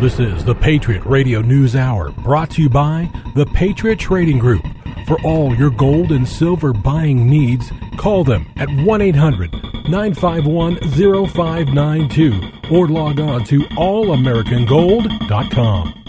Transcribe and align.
This 0.00 0.18
is 0.20 0.44
the 0.44 0.54
Patriot 0.54 1.02
Radio 1.06 1.40
News 1.40 1.74
Hour, 1.74 2.10
brought 2.10 2.50
to 2.50 2.60
you 2.60 2.68
by 2.68 3.10
the 3.34 3.46
Patriot 3.46 3.98
Trading 3.98 4.38
Group. 4.38 4.62
For 5.06 5.18
all 5.22 5.54
your 5.54 5.70
gold 5.70 6.12
and 6.12 6.28
silver 6.28 6.74
buying 6.74 7.30
needs, 7.30 7.72
call 7.96 8.22
them 8.22 8.46
at 8.58 8.68
1 8.68 9.00
800 9.00 9.54
951 9.88 10.76
0592 10.90 12.40
or 12.70 12.88
log 12.88 13.20
on 13.20 13.42
to 13.44 13.60
allamericangold.com. 13.60 16.04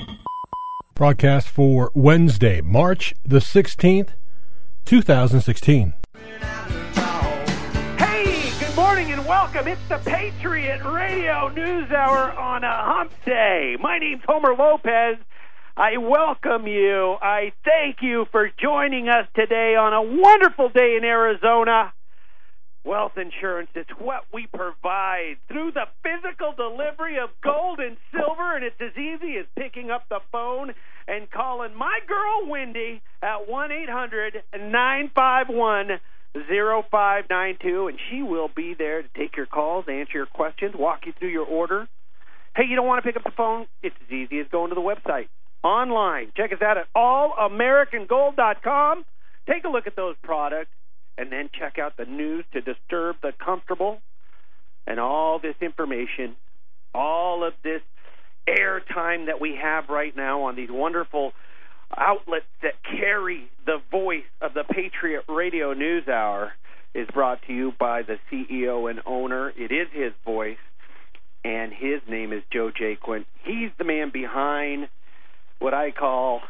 Broadcast 0.94 1.48
for 1.48 1.90
Wednesday, 1.94 2.60
March 2.60 3.14
the 3.24 3.40
16th, 3.40 4.10
2016. 4.84 5.94
Welcome. 9.28 9.68
It's 9.68 9.90
the 9.90 9.98
Patriot 9.98 10.82
Radio 10.86 11.50
News 11.50 11.92
Hour 11.92 12.32
on 12.32 12.64
a 12.64 12.72
hump 12.72 13.12
day. 13.26 13.76
My 13.78 14.00
name's 14.00 14.22
Homer 14.26 14.56
Lopez. 14.56 15.18
I 15.76 15.98
welcome 15.98 16.66
you. 16.66 17.18
I 17.22 17.52
thank 17.66 17.98
you 18.02 18.26
for 18.32 18.50
joining 18.58 19.10
us 19.10 19.28
today 19.36 19.76
on 19.76 19.92
a 19.92 20.02
wonderful 20.02 20.70
day 20.70 20.96
in 20.98 21.04
Arizona. 21.04 21.92
Wealth 22.86 23.18
insurance, 23.18 23.70
it's 23.76 23.90
what 24.00 24.24
we 24.34 24.48
provide 24.48 25.36
through 25.50 25.74
the 25.74 25.88
physical 26.04 26.54
delivery 26.54 27.20
of 27.20 27.30
gold 27.44 27.80
and 27.82 27.98
silver, 28.14 28.56
and 28.56 28.64
it's 28.64 28.80
as 28.80 28.96
easy 28.98 29.36
as 29.36 29.46
picking 29.58 29.92
up 29.92 30.08
the 30.08 30.22
phone 30.32 30.74
and 31.06 31.30
calling 31.30 31.76
my 31.76 32.00
girl 32.08 32.50
Wendy 32.50 33.02
at 33.22 33.50
1 33.50 33.72
800 33.74 34.42
951 34.54 36.00
0592, 36.34 37.88
and 37.88 37.98
she 38.10 38.22
will 38.22 38.50
be 38.54 38.76
there 38.78 39.02
to 39.02 39.08
take 39.16 39.36
your 39.36 39.46
calls, 39.46 39.86
answer 39.88 40.14
your 40.14 40.26
questions, 40.26 40.76
walk 40.78 41.06
you 41.06 41.14
through 41.18 41.30
your 41.30 41.46
order. 41.46 41.88
Hey, 42.56 42.64
you 42.70 42.76
don't 42.76 42.88
want 42.88 43.04
to 43.04 43.08
pick 43.08 43.16
up 43.16 43.24
the 43.24 43.32
phone? 43.36 43.68
It's 43.84 43.96
as 44.06 44.12
easy 44.12 44.40
as 44.40 44.48
going 44.52 44.70
to 44.70 44.76
the 44.76 44.82
website 44.82 45.28
online. 45.64 46.32
Check 46.36 46.52
us 46.54 46.62
out 46.62 46.78
at 46.78 46.86
allamericangold.com. 46.96 49.06
Take 49.50 49.64
a 49.64 49.70
look 49.70 49.88
at 49.88 49.96
those 49.96 50.16
products 50.24 50.72
and 51.18 51.32
then 51.32 51.50
check 51.58 51.80
out 51.80 51.98
the 51.98 52.06
news 52.06 52.46
to 52.54 52.62
disturb 52.62 53.16
the 53.22 53.32
comfortable 53.44 54.00
and 54.86 55.00
all 55.00 55.40
this 55.40 55.56
information, 55.62 56.36
all 56.94 57.44
of 57.46 57.54
this 57.64 57.82
airtime 58.48 59.26
that 59.28 59.42
we 59.42 59.58
have 59.62 59.90
right 59.90 60.16
now 60.16 60.44
on 60.44 60.56
these 60.56 60.70
wonderful 60.72 61.34
outlets 61.96 62.46
that 62.62 62.74
carry 62.84 63.50
the 63.66 63.78
voice 63.92 64.24
of 64.42 64.54
the 64.54 64.64
Patriot 64.64 65.24
Radio 65.30 65.74
News 65.74 66.08
Hour 66.08 66.52
is 66.94 67.08
brought 67.14 67.42
to 67.48 67.54
you 67.54 67.74
by 67.80 68.02
the 68.02 68.18
CEO 68.32 68.90
and 68.90 69.02
owner. 69.06 69.50
It 69.50 69.72
is 69.72 69.88
his 69.94 70.14
voice, 70.26 70.58
and 71.44 71.72
his 71.72 72.02
name 72.10 72.34
is 72.34 72.44
Joe 72.52 72.72
Jaquin. 72.72 73.26
He's 73.44 73.70
the 73.78 73.84
man 73.84 74.10
behind 74.12 74.90
what 75.60 75.74
I 75.74 75.92
call 75.92 76.42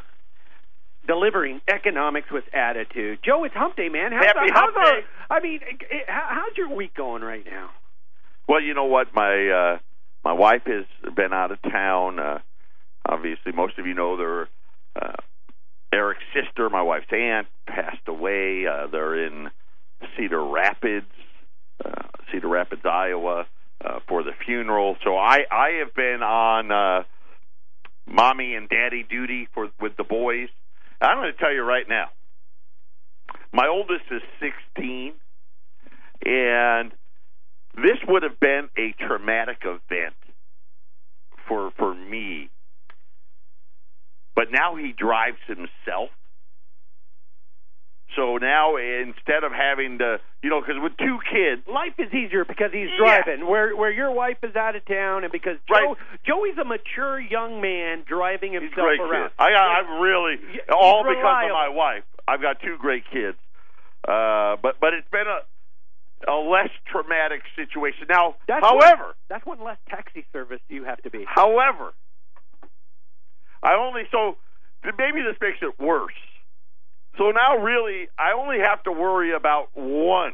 delivering 1.07 1.61
economics 1.67 2.27
with 2.31 2.44
attitude. 2.53 3.19
Joe, 3.23 3.44
it's 3.45 3.55
Hump 3.55 3.75
Day, 3.75 3.89
man. 3.89 4.11
How's, 4.11 4.25
Happy 4.25 4.39
how's 4.51 4.73
Hump 4.73 4.77
our- 4.77 5.01
Day. 5.01 5.07
I 5.29 5.39
mean, 5.41 5.59
how's 6.07 6.55
your 6.57 6.73
week 6.75 6.94
going 6.95 7.22
right 7.22 7.45
now? 7.45 7.69
Well, 8.47 8.61
you 8.61 8.73
know 8.73 8.85
what, 8.85 9.13
my 9.13 9.49
uh, 9.49 9.77
my 10.23 10.33
wife 10.33 10.63
has 10.66 10.85
been 11.16 11.33
out 11.33 11.51
of 11.51 11.61
town. 11.61 12.19
Uh, 12.19 12.39
obviously, 13.07 13.51
most 13.53 13.77
of 13.77 13.85
you 13.85 13.94
know 13.94 14.16
their 14.17 14.47
uh, 14.95 15.16
Eric's 15.93 16.23
sister, 16.33 16.69
my 16.69 16.81
wife's 16.81 17.11
aunt, 17.11 17.47
passed 17.66 18.07
away. 18.07 18.66
Uh, 18.67 18.88
they're 18.88 19.25
in 19.25 19.49
Cedar 20.16 20.44
Rapids, 20.44 21.11
uh, 21.83 22.03
Cedar 22.31 22.49
Rapids, 22.49 22.81
Iowa, 22.85 23.45
uh, 23.83 23.99
for 24.07 24.23
the 24.23 24.31
funeral. 24.45 24.97
So 25.03 25.17
I 25.17 25.39
I 25.49 25.69
have 25.79 25.94
been 25.94 26.21
on 26.23 26.71
uh, 26.71 27.03
mommy 28.05 28.55
and 28.55 28.67
daddy 28.67 29.03
duty 29.03 29.47
for 29.53 29.69
with 29.79 29.95
the 29.97 30.03
boys. 30.03 30.49
I'm 30.99 31.17
going 31.17 31.31
to 31.31 31.38
tell 31.38 31.53
you 31.53 31.61
right 31.61 31.88
now. 31.88 32.09
My 33.53 33.67
oldest 33.67 34.05
is 34.11 34.22
16, 34.39 35.13
and 36.25 36.91
this 37.75 37.97
would 38.07 38.23
have 38.23 38.39
been 38.39 38.69
a 38.78 38.94
traumatic 39.06 39.62
event 39.63 40.16
for 41.47 41.72
for 41.78 41.94
me. 41.94 42.50
But 44.38 44.52
now 44.53 44.75
he 44.75 44.94
drives 44.94 45.42
himself. 45.48 46.12
So 48.16 48.38
now 48.38 48.78
instead 48.78 49.44
of 49.44 49.52
having 49.52 49.98
to, 49.98 50.18
you 50.42 50.50
know, 50.50 50.62
because 50.62 50.78
with 50.81 50.94
two 50.98 51.18
kids, 51.30 51.62
Life 51.68 51.94
is 52.00 52.14
easier 52.14 52.46
because 52.46 52.72
he's 52.72 52.90
Yeah. 52.92 53.22
driving. 53.24 53.48
Where 53.48 53.75
where 53.75 53.92
your 53.92 54.12
wife 54.12 54.38
is 54.44 54.56
out 54.56 54.75
of 54.75 54.86
town, 54.86 55.24
and 55.24 55.31
because 55.31 55.58
Joe 55.68 55.74
Right. 55.98 56.24
Joey's 56.24 56.58
a 56.58 56.64
mature 56.66 57.20
young 57.20 57.59
man 57.62 58.03
driving 58.08 58.53
he's 58.53 58.62
himself 58.62 58.86
great 58.88 59.00
around. 59.02 59.24
kids. 59.30 59.36
I, 59.40 59.52
I 59.53 59.80
I'm 59.81 60.00
really 60.02 60.38
all 60.69 61.04
because 61.04 61.18
of 61.46 61.52
my 61.52 61.69
wife. 61.69 62.04
I've 62.28 62.42
got 62.42 62.62
two 62.62 62.78
great 62.78 63.04
kids, 63.12 63.38
uh, 64.08 64.56
but 64.62 64.80
but 64.80 64.94
it's 64.94 65.09
been 65.09 65.28
a 65.28 65.42
a 66.28 66.34
less 66.38 66.69
traumatic 66.88 67.42
situation. 67.56 68.08
Now, 68.09 68.36
That's 68.48 68.66
however, 68.66 69.16
That's 69.30 69.46
one 69.46 69.62
less 69.64 69.78
taxi 69.90 70.25
service 70.34 70.62
you 70.69 70.84
have 70.86 71.02
to 71.04 71.09
be. 71.12 71.24
However, 71.25 71.94
I 73.63 73.75
only 73.75 74.03
so 74.12 74.38
maybe 74.97 75.22
this 75.22 75.38
makes 75.41 75.57
it 75.62 75.79
worse. 75.79 76.13
So 77.18 77.31
now, 77.31 77.57
really, 77.57 78.07
I 78.18 78.34
only 78.34 78.59
have 78.59 78.84
to 78.84 78.91
worry 78.91 79.34
about 79.34 79.69
one 79.73 80.34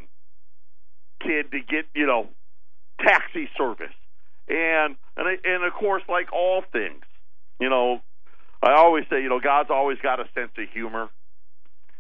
kid 1.21 1.51
to 1.51 1.59
get 1.59 1.85
you 1.95 2.05
know 2.05 2.27
taxi 3.01 3.49
service, 3.57 3.95
and 4.47 4.95
and 5.15 5.39
and 5.43 5.63
of 5.63 5.73
course, 5.73 6.03
like 6.09 6.31
all 6.33 6.63
things, 6.71 7.03
you 7.59 7.69
know, 7.69 8.01
I 8.61 8.73
always 8.73 9.05
say, 9.09 9.21
you 9.21 9.29
know, 9.29 9.39
God's 9.39 9.69
always 9.69 9.97
got 10.01 10.19
a 10.19 10.25
sense 10.35 10.51
of 10.57 10.69
humor. 10.73 11.09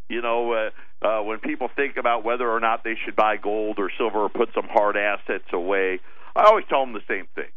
You 0.09 0.21
know, 0.21 0.51
uh, 0.51 1.05
uh, 1.05 1.23
when 1.23 1.39
people 1.39 1.69
think 1.75 1.95
about 1.97 2.25
whether 2.25 2.49
or 2.49 2.59
not 2.59 2.83
they 2.83 2.95
should 3.03 3.15
buy 3.15 3.37
gold 3.37 3.79
or 3.79 3.89
silver 3.97 4.19
or 4.19 4.29
put 4.29 4.49
some 4.53 4.67
hard 4.69 4.97
assets 4.97 5.45
away, 5.53 6.01
I 6.35 6.43
always 6.43 6.65
tell 6.69 6.85
them 6.85 6.93
the 6.93 7.01
same 7.07 7.27
thing. 7.35 7.51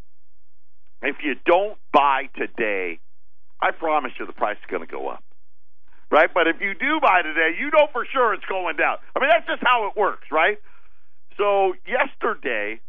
If 1.03 1.17
you 1.23 1.35
don't 1.45 1.77
buy 1.93 2.29
today, 2.37 3.01
I 3.61 3.71
promise 3.71 4.13
you 4.19 4.27
the 4.27 4.33
price 4.33 4.57
is 4.57 4.71
going 4.71 4.87
to 4.87 4.91
go 4.91 5.09
up. 5.09 5.23
Right? 6.11 6.31
But 6.33 6.47
if 6.47 6.61
you 6.61 6.75
do 6.75 7.01
buy 7.01 7.23
today, 7.23 7.57
you 7.59 7.71
know 7.71 7.89
for 7.93 8.07
sure 8.13 8.33
it's 8.33 8.45
going 8.45 8.77
down. 8.77 8.99
I 9.15 9.21
mean, 9.21 9.29
that's 9.29 9.47
just 9.47 9.63
how 9.63 9.89
it 9.89 9.99
works, 9.99 10.29
right? 10.31 10.59
So 11.37 11.75
yesterday, 11.87 12.81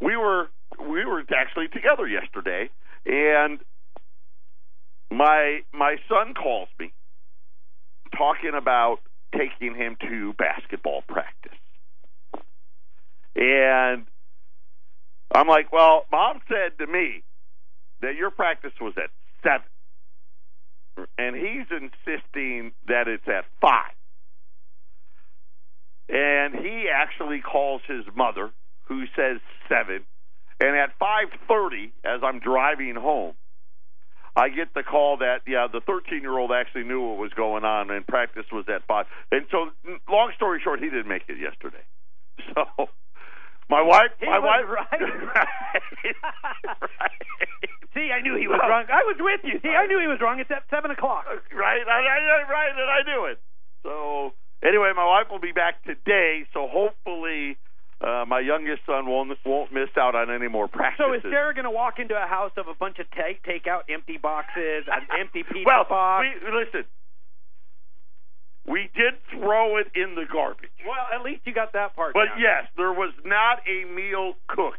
we 0.00 0.16
were 0.16 0.48
we 0.80 1.04
were 1.04 1.22
actually 1.36 1.68
together 1.68 2.06
yesterday, 2.06 2.70
and 3.06 3.60
my 5.10 5.60
my 5.72 5.96
son 6.08 6.34
calls 6.34 6.68
me 6.80 6.92
talking 8.16 8.52
about 8.56 8.98
taking 9.36 9.74
him 9.74 9.96
to 10.08 10.32
basketball 10.34 11.02
practice. 11.06 11.52
And 13.36 14.06
I'm 15.34 15.48
like, 15.48 15.72
well, 15.72 16.06
mom 16.10 16.40
said 16.48 16.78
to 16.78 16.86
me 16.86 17.22
that 18.00 18.14
your 18.14 18.30
practice 18.30 18.72
was 18.80 18.94
at 18.96 19.10
seven. 19.44 19.66
And 21.18 21.36
he's 21.36 21.66
insisting 21.70 22.72
that 22.88 23.08
it's 23.08 23.26
at 23.28 23.44
five. 23.60 23.94
And 26.08 26.54
he 26.54 26.86
actually 26.92 27.40
calls 27.40 27.82
his 27.86 28.04
mother, 28.14 28.50
who 28.88 29.04
says 29.16 29.40
seven. 29.68 30.04
And 30.60 30.76
at 30.76 30.90
five 30.98 31.28
thirty, 31.48 31.92
as 32.04 32.20
I'm 32.22 32.38
driving 32.38 32.94
home, 32.94 33.34
I 34.36 34.48
get 34.48 34.74
the 34.74 34.82
call 34.82 35.18
that 35.18 35.42
yeah, 35.46 35.66
the 35.72 35.80
13 35.80 36.20
year 36.20 36.36
old 36.36 36.50
actually 36.50 36.84
knew 36.84 37.00
what 37.00 37.18
was 37.18 37.32
going 37.34 37.64
on, 37.64 37.90
and 37.90 38.06
practice 38.06 38.46
was 38.52 38.64
at 38.68 38.86
five. 38.86 39.06
And 39.30 39.46
so, 39.50 39.70
long 40.08 40.32
story 40.34 40.60
short, 40.62 40.80
he 40.80 40.86
didn't 40.86 41.08
make 41.08 41.22
it 41.28 41.38
yesterday. 41.38 41.84
So, 42.54 42.88
my 43.70 43.82
wife, 43.82 44.10
He 44.20 44.26
my 44.26 44.38
wife, 44.38 44.64
right. 44.68 45.00
right, 45.00 46.14
See, 47.94 48.10
I 48.10 48.20
knew 48.20 48.36
he 48.36 48.48
was 48.48 48.58
wrong. 48.58 48.84
I 48.90 49.06
was 49.06 49.16
with 49.20 49.40
you. 49.44 49.60
See, 49.62 49.70
I 49.70 49.86
knew 49.86 50.00
he 50.00 50.08
was 50.08 50.18
wrong. 50.20 50.40
It's 50.40 50.50
at 50.50 50.64
seven 50.68 50.90
o'clock. 50.90 51.24
right, 51.54 51.84
I, 51.86 52.00
I, 52.02 52.50
right, 52.50 52.72
and 52.74 52.90
I 52.90 53.00
knew 53.06 53.24
it. 53.26 53.38
So, 53.82 54.32
anyway, 54.66 54.92
my 54.96 55.06
wife 55.06 55.30
will 55.30 55.40
be 55.40 55.52
back 55.52 55.84
today. 55.84 56.44
So, 56.52 56.66
hopefully, 56.66 57.56
uh, 58.00 58.24
my 58.26 58.40
youngest 58.40 58.82
son 58.84 59.06
won't 59.06 59.30
won't 59.46 59.72
miss 59.72 59.88
out 59.96 60.14
on 60.14 60.30
any 60.30 60.48
more 60.48 60.66
practices. 60.68 61.06
So 61.06 61.14
is 61.14 61.22
Sarah 61.22 61.54
going 61.54 61.64
to 61.64 61.70
walk 61.70 61.98
into 61.98 62.14
a 62.14 62.26
house 62.26 62.52
of 62.56 62.66
a 62.68 62.74
bunch 62.74 62.98
of 62.98 63.06
take 63.14 63.42
takeout 63.46 63.86
empty 63.88 64.18
boxes, 64.18 64.84
an 64.90 65.06
empty 65.18 65.42
pizza 65.42 65.64
well, 65.64 65.86
box? 65.88 66.26
we, 66.26 66.50
listen. 66.50 66.84
We 68.66 68.88
did 68.94 69.14
throw 69.30 69.76
it 69.76 69.88
in 69.94 70.14
the 70.14 70.24
garbage. 70.30 70.70
well, 70.86 71.06
at 71.14 71.22
least 71.22 71.42
you 71.44 71.52
got 71.52 71.72
that 71.74 71.94
part. 71.94 72.14
But 72.14 72.26
down. 72.26 72.40
yes, 72.40 72.64
there 72.76 72.92
was 72.92 73.12
not 73.24 73.58
a 73.68 73.84
meal 73.84 74.34
cooked 74.48 74.78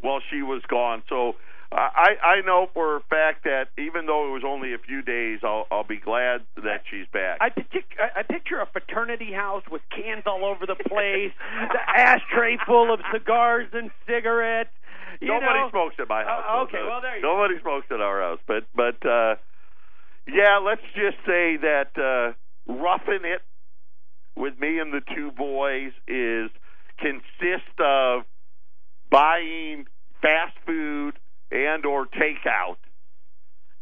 while 0.00 0.20
she 0.30 0.42
was 0.42 0.62
gone. 0.68 1.02
So 1.08 1.30
uh, 1.72 1.76
I 1.76 2.10
I 2.22 2.40
know 2.46 2.68
for 2.72 2.96
a 2.96 3.00
fact 3.10 3.42
that 3.44 3.68
even 3.76 4.06
though 4.06 4.28
it 4.28 4.32
was 4.32 4.44
only 4.46 4.72
a 4.74 4.78
few 4.78 5.02
days, 5.02 5.40
I'll 5.42 5.66
I'll 5.72 5.82
be 5.86 5.96
glad 5.98 6.42
that 6.62 6.82
she's 6.88 7.06
back. 7.12 7.38
I, 7.40 7.48
pic- 7.50 7.98
I 7.98 8.20
I 8.20 8.22
picture 8.22 8.60
a 8.60 8.66
fraternity 8.66 9.32
house 9.32 9.64
with 9.68 9.82
cans 9.90 10.22
all 10.26 10.44
over 10.44 10.64
the 10.66 10.76
place, 10.76 11.32
the 11.72 11.80
ashtray 11.90 12.58
full 12.66 12.94
of 12.94 13.00
cigars 13.12 13.68
and 13.72 13.90
cigarettes. 14.06 14.70
You 15.20 15.28
Nobody 15.28 15.58
know? 15.58 15.70
smokes 15.70 15.96
at 15.98 16.08
my 16.08 16.22
Uh, 16.22 16.26
house. 16.26 16.68
okay, 16.68 16.78
though. 16.78 16.88
well, 16.88 17.00
there 17.00 17.16
you 17.16 17.22
Nobody 17.22 17.58
smokes 17.60 17.86
at 17.90 18.00
our 18.00 18.20
house. 18.20 18.38
But 18.46 18.64
but 18.76 19.04
uh, 19.04 19.34
yeah, 20.28 20.58
let's 20.58 20.82
just 20.94 21.16
say 21.26 21.56
that 21.56 21.90
uh, 21.98 22.32
roughing 22.66 23.24
it 23.24 23.42
with 24.36 24.58
me 24.58 24.78
and 24.78 24.92
the 24.92 25.00
two 25.14 25.30
boys 25.30 25.92
is 26.08 26.50
consist 26.98 27.78
of 27.78 28.22
buying 29.10 29.86
fast 30.20 30.56
food 30.66 31.12
and 31.50 31.84
or 31.86 32.06
takeout, 32.06 32.76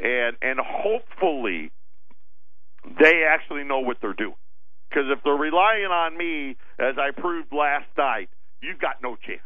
and 0.01 0.37
and 0.43 0.59
hopefully 0.61 1.71
they 3.01 3.25
actually 3.29 3.65
know 3.65 3.81
what 3.81 3.99
they're 4.03 4.13
doing. 4.13 4.35
Because 4.91 5.05
if 5.11 5.25
they're 5.25 5.33
relying 5.33 5.87
on 5.87 6.19
me, 6.19 6.57
as 6.79 6.97
I 6.99 7.19
proved 7.19 7.53
last 7.53 7.87
night, 7.97 8.29
you've 8.61 8.79
got 8.79 8.97
no 9.03 9.17
chance. 9.17 9.41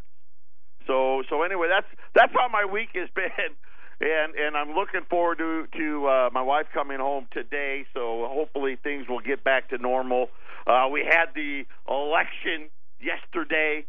So 0.86 1.22
so 1.28 1.42
anyway, 1.42 1.68
that's 1.70 1.86
that's 2.14 2.32
how 2.32 2.48
my 2.48 2.64
week 2.64 2.90
has 2.94 3.08
been, 3.14 3.54
and 4.00 4.34
and 4.34 4.56
I'm 4.56 4.74
looking 4.74 5.02
forward 5.08 5.38
to 5.38 5.66
to 5.76 6.06
uh, 6.06 6.30
my 6.32 6.42
wife 6.42 6.66
coming 6.72 6.98
home 6.98 7.26
today. 7.32 7.86
So 7.94 8.26
hopefully 8.28 8.76
things 8.82 9.08
will 9.08 9.20
get 9.20 9.44
back 9.44 9.70
to 9.70 9.78
normal. 9.78 10.28
Uh, 10.66 10.88
we 10.90 11.04
had 11.08 11.26
the 11.34 11.64
election 11.88 12.68
yesterday. 13.00 13.86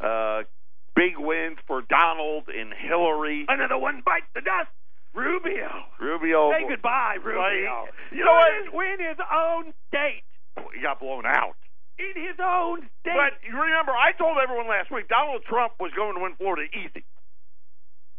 Uh, 0.00 0.42
big 0.96 1.18
wins 1.18 1.58
for 1.66 1.82
Donald 1.82 2.44
and 2.48 2.72
Hillary. 2.72 3.46
Another 3.48 3.78
one 3.78 4.02
bites 4.04 4.26
the 4.34 4.40
dust. 4.40 4.68
Rubio. 5.14 5.68
Rubio. 6.00 6.52
Say 6.52 6.68
goodbye, 6.68 7.16
Rubio. 7.22 7.86
You 8.12 8.24
know 8.24 8.32
Win- 8.32 8.72
what? 8.72 8.74
Win 8.74 9.08
his 9.08 9.18
own 9.32 9.72
state. 9.88 10.22
He 10.74 10.82
got 10.82 11.00
blown 11.00 11.26
out. 11.26 11.56
In 11.98 12.14
his 12.16 12.38
own 12.40 12.88
state. 13.00 13.12
But 13.16 13.36
you 13.44 13.52
remember, 13.60 13.92
I 13.92 14.12
told 14.16 14.38
everyone 14.42 14.68
last 14.68 14.90
week 14.90 15.08
Donald 15.08 15.42
Trump 15.44 15.74
was 15.80 15.92
going 15.96 16.14
to 16.14 16.22
win 16.22 16.34
Florida 16.36 16.64
easy. 16.72 17.04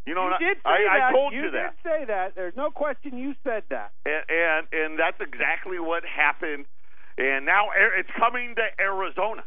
You 0.06 0.14
know, 0.14 0.28
you 0.28 0.34
I- 0.34 0.38
did 0.38 0.56
say 0.58 0.62
I, 0.90 0.98
that. 0.98 1.08
I 1.08 1.12
told 1.12 1.32
you 1.32 1.42
you 1.44 1.50
that. 1.52 1.74
You 1.84 1.90
did 1.90 2.00
say 2.00 2.04
that. 2.06 2.34
There's 2.34 2.56
no 2.56 2.70
question 2.70 3.16
you 3.16 3.34
said 3.44 3.64
that. 3.70 3.92
and 4.04 4.24
and, 4.28 4.66
and 4.72 4.98
that's 4.98 5.20
exactly 5.20 5.78
what 5.78 6.02
happened. 6.04 6.66
And 7.18 7.44
now 7.44 7.68
it's 7.76 8.08
coming 8.18 8.54
to 8.56 8.62
Arizona, 8.82 9.44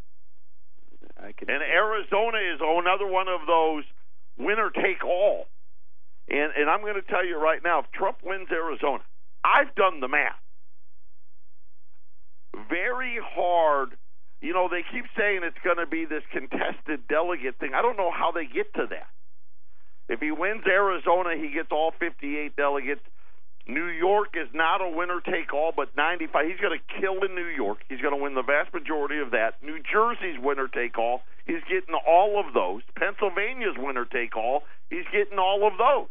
I 1.17 1.31
can 1.31 1.49
and 1.49 1.63
Arizona 1.63 2.37
is 2.37 2.59
another 2.61 3.07
one 3.07 3.27
of 3.27 3.41
those 3.47 3.83
winner 4.37 4.69
take 4.69 5.03
all. 5.03 5.47
And 6.29 6.53
and 6.55 6.69
I'm 6.69 6.81
going 6.81 6.95
to 6.95 7.01
tell 7.01 7.25
you 7.25 7.37
right 7.41 7.61
now, 7.63 7.79
if 7.79 7.91
Trump 7.91 8.17
wins 8.23 8.47
Arizona, 8.51 9.03
I've 9.43 9.73
done 9.75 9.99
the 9.99 10.07
math. 10.07 10.39
Very 12.69 13.17
hard. 13.21 13.97
You 14.41 14.53
know, 14.53 14.67
they 14.69 14.83
keep 14.91 15.05
saying 15.17 15.41
it's 15.43 15.57
going 15.63 15.77
to 15.77 15.87
be 15.87 16.05
this 16.05 16.23
contested 16.31 17.07
delegate 17.07 17.57
thing. 17.59 17.73
I 17.73 17.81
don't 17.81 17.97
know 17.97 18.11
how 18.11 18.31
they 18.31 18.45
get 18.45 18.73
to 18.75 18.85
that. 18.89 19.07
If 20.07 20.19
he 20.19 20.31
wins 20.31 20.63
Arizona, 20.67 21.35
he 21.35 21.51
gets 21.51 21.71
all 21.71 21.91
58 21.99 22.55
delegates. 22.55 23.01
New 23.67 23.87
York 23.87 24.35
is 24.35 24.47
not 24.53 24.81
a 24.81 24.89
winner 24.89 25.21
take 25.21 25.51
all, 25.51 25.73
but 25.75 25.95
95. 25.97 26.45
He's 26.45 26.59
going 26.61 26.77
to 26.77 27.01
kill 27.01 27.23
in 27.25 27.33
New 27.33 27.49
York. 27.49 27.79
He's 27.89 27.99
going 27.99 28.13
to 28.15 28.21
win 28.21 28.35
the 28.35 28.43
vast 28.43 28.71
majority 28.73 29.19
of 29.19 29.31
that. 29.31 29.61
New 29.63 29.81
Jersey's 29.81 30.37
winner 30.39 30.67
take 30.67 30.99
all. 30.99 31.23
He's 31.47 31.63
getting 31.67 31.95
all 32.07 32.39
of 32.39 32.53
those. 32.53 32.83
Pennsylvania's 32.95 33.75
winner 33.77 34.05
take 34.05 34.37
all. 34.37 34.63
He's 34.91 35.05
getting 35.11 35.39
all 35.39 35.65
of 35.65 35.79
those. 35.79 36.09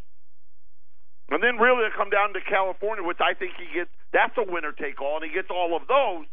And 1.31 1.43
then 1.43 1.57
really 1.57 1.89
come 1.97 2.11
down 2.11 2.35
to 2.35 2.41
California, 2.41 3.05
which 3.05 3.21
I 3.21 3.35
think 3.35 3.53
he 3.57 3.73
gets. 3.73 3.91
That's 4.13 4.37
a 4.37 4.45
winner 4.45 4.73
take 4.73 5.01
all, 5.01 5.17
and 5.17 5.25
he 5.25 5.33
gets 5.33 5.49
all 5.49 5.77
of 5.77 5.87
those. 5.87 6.27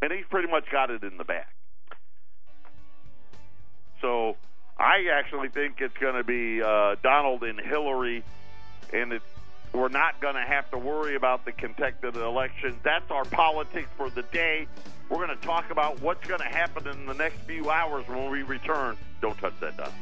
And 0.00 0.10
he's 0.10 0.24
pretty 0.30 0.48
much 0.48 0.64
got 0.72 0.90
it 0.90 1.02
in 1.02 1.16
the 1.16 1.24
bag. 1.24 1.46
So 4.00 4.36
I 4.78 5.06
actually 5.12 5.48
think 5.48 5.80
it's 5.80 5.96
going 5.98 6.14
to 6.14 6.24
be 6.24 6.62
uh, 6.62 6.96
Donald 7.02 7.42
and 7.42 7.60
Hillary, 7.60 8.24
and 8.92 9.12
it's 9.12 9.24
we're 9.72 9.88
not 9.88 10.20
going 10.20 10.34
to 10.34 10.42
have 10.42 10.70
to 10.70 10.78
worry 10.78 11.14
about 11.14 11.44
the 11.44 11.52
contested 11.52 12.16
elections. 12.16 12.76
That's 12.82 13.10
our 13.10 13.24
politics 13.24 13.88
for 13.96 14.10
the 14.10 14.22
day. 14.22 14.66
We're 15.08 15.24
going 15.24 15.38
to 15.38 15.46
talk 15.46 15.70
about 15.70 16.00
what's 16.02 16.26
going 16.26 16.40
to 16.40 16.46
happen 16.46 16.86
in 16.88 17.06
the 17.06 17.14
next 17.14 17.38
few 17.40 17.70
hours 17.70 18.06
when 18.06 18.30
we 18.30 18.42
return. 18.42 18.96
Don't 19.20 19.38
touch 19.38 19.54
that 19.60 19.76
dial. 19.76 19.92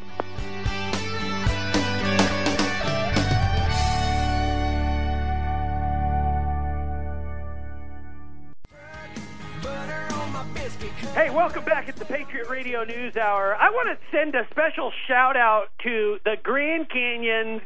Hey, 10.78 11.30
welcome 11.30 11.64
back 11.64 11.88
at 11.88 11.96
the 11.96 12.04
Patriot 12.04 12.48
Radio 12.48 12.84
News 12.84 13.16
Hour. 13.16 13.56
I 13.56 13.70
want 13.70 13.88
to 13.88 14.16
send 14.16 14.34
a 14.36 14.46
special 14.50 14.92
shout 15.08 15.36
out 15.36 15.66
to 15.82 16.18
the 16.24 16.36
Grand 16.40 16.88
Canyon 16.88 17.60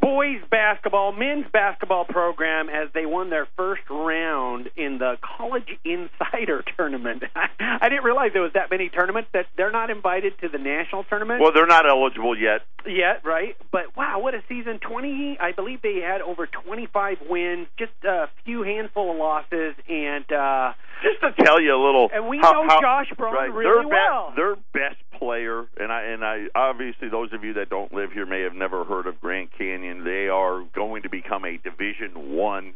boys 0.00 0.40
basketball, 0.50 1.10
men's 1.12 1.46
basketball 1.52 2.04
program 2.04 2.68
as 2.68 2.88
they 2.94 3.04
won 3.06 3.30
their 3.30 3.48
first 3.56 3.82
round 3.90 4.68
in 4.76 4.98
the 4.98 5.16
College 5.22 5.68
Insider 5.84 6.62
Tournament. 6.76 7.24
I 7.58 7.88
didn't 7.88 8.04
realize 8.04 8.30
there 8.34 8.42
was 8.42 8.52
that 8.52 8.70
many 8.70 8.90
tournaments 8.90 9.30
that 9.32 9.46
they're 9.56 9.72
not 9.72 9.90
invited 9.90 10.38
to 10.40 10.48
the 10.50 10.58
national 10.58 11.04
tournament 11.04 11.40
Well, 11.40 11.52
they're 11.52 11.66
not 11.66 11.88
eligible 11.88 12.38
yet. 12.38 12.60
yet, 12.86 13.24
right? 13.24 13.56
But 13.72 13.96
wow, 13.96 14.20
what 14.20 14.34
a 14.34 14.42
season! 14.48 14.78
Twenty, 14.80 15.36
I 15.40 15.52
believe 15.52 15.80
they 15.82 16.00
had 16.00 16.20
over 16.20 16.46
twenty-five 16.46 17.18
wins, 17.28 17.66
just 17.78 17.92
a 18.04 18.28
few 18.44 18.62
handful 18.62 19.10
of 19.10 19.16
losses, 19.16 19.74
and 19.88 20.30
uh 20.30 20.74
Just 21.02 21.20
to 21.20 21.44
tell 21.44 21.60
you 21.60 21.74
a 21.74 21.80
little, 21.82 22.10
And 22.12 22.28
we 22.28 22.38
how- 22.38 22.52
know 22.52 22.64
how- 22.64 22.80
Josh 22.80 23.10
Braun 23.16 23.34
right, 23.34 23.52
really 23.52 23.64
their 23.70 23.82
be- 23.82 23.88
well. 23.88 24.32
Their 24.36 24.56
best 24.72 24.98
player, 25.12 25.66
and 25.78 25.92
I 25.92 26.02
and 26.02 26.24
I 26.24 26.46
obviously 26.54 27.08
those 27.08 27.32
of 27.32 27.44
you 27.44 27.54
that 27.54 27.68
don't 27.70 27.92
live 27.92 28.12
here 28.12 28.26
may 28.26 28.42
have 28.42 28.54
never 28.54 28.84
heard 28.84 29.06
of 29.06 29.20
Grand 29.20 29.50
Canyon. 29.52 30.04
They 30.04 30.28
are 30.28 30.62
going 30.74 31.02
to 31.02 31.08
become 31.08 31.44
a 31.44 31.56
Division 31.58 32.32
One 32.34 32.74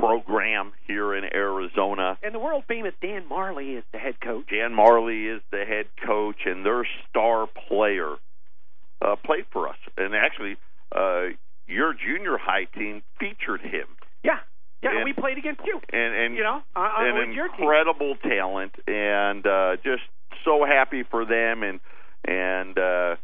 program 0.00 0.72
here 0.86 1.14
in 1.14 1.24
Arizona. 1.34 2.18
and 2.22 2.34
the 2.34 2.38
world 2.38 2.64
famous 2.66 2.94
Dan 3.02 3.24
Majerle 3.28 3.78
is 3.78 3.84
the 3.92 3.98
head 3.98 4.20
coach. 4.20 4.46
Dan 4.48 4.72
Majerle 4.74 5.36
is 5.36 5.42
the 5.50 5.64
head 5.64 5.86
coach, 6.06 6.46
and 6.46 6.64
their 6.64 6.84
star 7.08 7.46
player 7.68 8.16
uh, 9.02 9.16
played 9.16 9.46
for 9.50 9.68
us. 9.68 9.76
And 9.96 10.14
actually, 10.14 10.56
uh, 10.92 11.34
your 11.66 11.92
junior 11.94 12.38
high 12.38 12.64
team 12.64 13.02
featured 13.18 13.60
him. 13.60 13.86
Yeah, 14.22 14.38
yeah, 14.82 14.96
and 14.96 15.04
we 15.04 15.12
played 15.12 15.38
against 15.38 15.60
you. 15.64 15.80
And 15.92 16.14
and 16.14 16.36
You 16.36 16.42
know, 16.42 16.62
on, 16.76 17.06
an 17.06 17.14
with 17.28 17.36
your 17.36 17.48
team. 17.48 17.60
incredible 17.60 18.16
talent, 18.22 18.74
and 18.86 19.46
uh, 19.46 19.76
just 19.84 20.02
so 20.44 20.64
happy 20.64 21.02
for 21.04 21.24
them, 21.24 21.62
and 21.62 21.80
and 22.24 22.78
uh, 22.78 23.16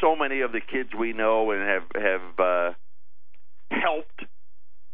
so 0.00 0.16
many 0.16 0.40
of 0.40 0.52
the 0.52 0.60
kids 0.60 0.90
we 0.98 1.12
know 1.12 1.50
and 1.50 1.62
have 1.62 2.02
have 2.02 2.38
uh, 2.40 2.72
helped. 3.70 4.24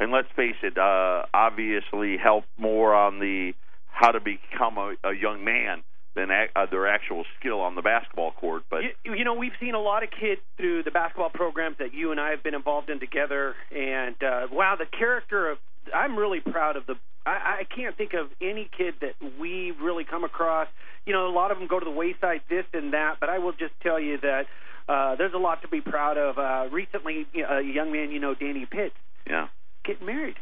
And 0.00 0.10
let's 0.10 0.28
face 0.34 0.56
it, 0.62 0.76
uh, 0.76 1.22
obviously 1.32 2.16
helped 2.16 2.48
more 2.58 2.94
on 2.94 3.20
the 3.20 3.52
how 3.86 4.10
to 4.10 4.20
become 4.20 4.76
a, 4.76 4.94
a 5.04 5.12
young 5.14 5.44
man 5.44 5.82
than 6.14 6.30
uh, 6.30 6.66
their 6.70 6.86
actual 6.86 7.24
skill 7.38 7.60
on 7.60 7.74
the 7.74 7.82
basketball 7.82 8.32
court. 8.32 8.62
But 8.70 8.82
You, 9.04 9.14
you 9.14 9.24
know, 9.24 9.34
we've 9.34 9.56
seen 9.60 9.74
a 9.74 9.80
lot 9.80 10.02
of 10.02 10.10
kids 10.10 10.40
through 10.56 10.84
the 10.84 10.90
basketball 10.90 11.30
programs 11.30 11.76
that 11.78 11.92
you 11.92 12.12
and 12.12 12.20
I 12.20 12.30
have 12.30 12.42
been 12.42 12.54
involved 12.54 12.90
in 12.90 13.00
together, 13.00 13.54
and 13.70 14.16
uh, 14.22 14.46
wow, 14.50 14.76
the 14.78 14.86
character 14.86 15.50
of 15.50 15.58
I'm 15.92 16.16
really 16.16 16.40
proud 16.40 16.76
of 16.76 16.86
the. 16.86 16.94
I, 17.26 17.60
I 17.60 17.64
can't 17.74 17.96
think 17.96 18.12
of 18.14 18.28
any 18.40 18.70
kid 18.76 18.94
that 19.00 19.14
we 19.40 19.72
really 19.72 20.04
come 20.04 20.24
across. 20.24 20.68
You 21.06 21.12
know, 21.12 21.28
a 21.28 21.34
lot 21.34 21.50
of 21.50 21.58
them 21.58 21.66
go 21.66 21.78
to 21.78 21.84
the 21.84 21.90
wayside, 21.90 22.42
this 22.48 22.64
and 22.72 22.92
that, 22.92 23.16
but 23.20 23.28
I 23.28 23.38
will 23.38 23.52
just 23.52 23.72
tell 23.82 24.00
you 24.00 24.18
that 24.22 24.46
uh, 24.88 25.16
there's 25.16 25.34
a 25.34 25.38
lot 25.38 25.62
to 25.62 25.68
be 25.68 25.80
proud 25.80 26.16
of. 26.16 26.38
Uh, 26.38 26.72
recently, 26.72 27.26
you 27.32 27.42
know, 27.42 27.58
a 27.58 27.62
young 27.62 27.92
man 27.92 28.10
you 28.10 28.20
know, 28.20 28.34
Danny 28.34 28.66
Pitts, 28.66 28.94
yeah, 29.26 29.48
getting 29.84 30.06
married. 30.06 30.36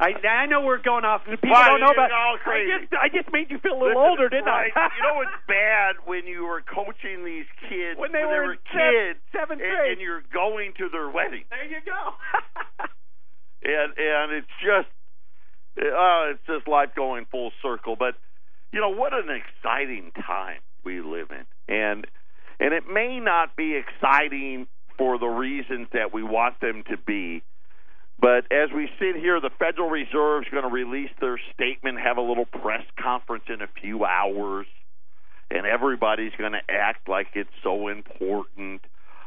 I 0.00 0.14
I 0.26 0.46
know 0.46 0.62
we're 0.62 0.78
going 0.82 1.04
off. 1.04 1.22
and 1.26 1.34
People 1.40 1.50
Why, 1.58 1.68
don't 1.68 1.80
know 1.80 1.90
about. 1.90 2.12
all 2.12 2.38
crazy. 2.38 2.70
I 2.72 2.78
just 2.80 2.92
I 2.94 3.08
just 3.08 3.32
made 3.32 3.50
you 3.50 3.58
feel 3.58 3.72
a 3.74 3.80
little 3.82 3.98
Listen, 3.98 4.10
older, 4.10 4.28
didn't 4.28 4.46
right. 4.46 4.70
I? 4.74 4.88
you 4.96 5.02
know 5.02 5.16
what's 5.16 5.40
bad 5.48 5.96
when 6.06 6.26
you 6.26 6.44
were 6.46 6.62
coaching 6.62 7.24
these 7.24 7.46
kids 7.68 7.98
When 7.98 8.12
they 8.12 8.24
were 8.24 8.52
in 8.54 8.58
kids 8.70 9.18
sev- 9.32 9.42
seventh 9.42 9.60
and, 9.60 9.70
grade. 9.74 9.92
and 9.92 10.00
you're 10.00 10.22
going 10.32 10.72
to 10.78 10.88
their 10.90 11.10
wedding, 11.10 11.44
There 11.50 11.66
you 11.66 11.82
go. 11.84 12.14
and 13.64 13.90
and 13.98 14.32
it's 14.32 14.54
just, 14.62 14.88
uh, 15.82 16.30
it's 16.30 16.46
just 16.46 16.68
life 16.68 16.90
going 16.94 17.26
full 17.30 17.50
circle. 17.62 17.96
But 17.98 18.14
you 18.72 18.80
know 18.80 18.90
what 18.90 19.12
an 19.14 19.28
exciting 19.30 20.12
time 20.14 20.60
we 20.84 21.00
live 21.00 21.28
in, 21.30 21.44
and 21.74 22.06
and 22.60 22.72
it 22.74 22.84
may 22.86 23.18
not 23.20 23.56
be 23.56 23.74
exciting 23.74 24.66
for 24.96 25.18
the 25.18 25.26
reasons 25.26 25.88
that 25.92 26.12
we 26.12 26.22
want 26.22 26.60
them 26.60 26.84
to 26.90 26.96
be. 26.96 27.42
But 28.20 28.50
as 28.50 28.70
we 28.74 28.88
sit 28.98 29.16
here, 29.16 29.40
the 29.40 29.50
Federal 29.58 29.88
Reserve 29.88 30.42
is 30.42 30.48
going 30.50 30.64
to 30.64 30.70
release 30.70 31.10
their 31.20 31.38
statement, 31.54 32.00
have 32.00 32.16
a 32.16 32.22
little 32.22 32.46
press 32.46 32.84
conference 33.00 33.44
in 33.48 33.62
a 33.62 33.68
few 33.80 34.04
hours, 34.04 34.66
and 35.50 35.64
everybody's 35.66 36.32
going 36.36 36.52
to 36.52 36.62
act 36.68 37.08
like 37.08 37.28
it's 37.34 37.48
so 37.62 37.88
important. 37.88 38.80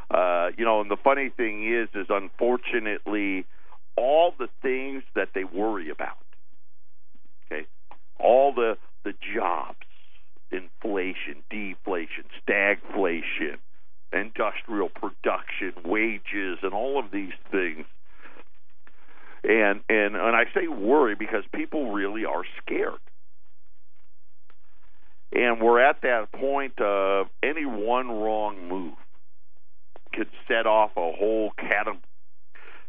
Uh, 0.10 0.50
you 0.58 0.66
know, 0.66 0.82
and 0.82 0.92
the 0.92 0.98
funny 0.98 1.30
thing 1.30 1.74
is, 1.74 1.88
is 1.96 2.08
unfortunately, 2.10 3.46
all 3.96 4.34
the 4.38 4.50
things 4.62 5.04
that 5.16 5.30
they 5.34 5.46
worry 5.46 5.90
about, 5.90 6.18
okay, 7.46 7.66
all 8.20 8.54
the 8.54 8.78
the 9.04 9.14
jobs, 9.34 9.78
inflation, 10.52 11.42
deflation, 11.50 12.26
stagflation, 12.46 13.58
industrial 14.14 14.90
production, 14.90 15.74
wages, 15.86 16.60
and 16.62 16.74
all 16.74 17.00
of 17.00 17.12
these 17.12 17.34
things. 17.52 17.86
And 19.44 19.82
and 19.90 20.16
and 20.16 20.36
I 20.36 20.46
say 20.54 20.68
worry 20.68 21.16
because 21.16 21.44
people 21.54 21.92
really 21.92 22.26
are 22.26 22.44
scared. 22.62 23.00
And 25.34 25.62
we're 25.62 25.80
at 25.80 26.02
that 26.02 26.32
point 26.34 26.80
of 26.80 27.28
any 27.42 27.66
one 27.66 28.10
wrong 28.10 28.68
move 28.68 28.94
could 30.14 30.28
set 30.48 30.68
off 30.68 30.92
a 30.98 31.12
whole 31.14 31.52
cat 31.58 31.88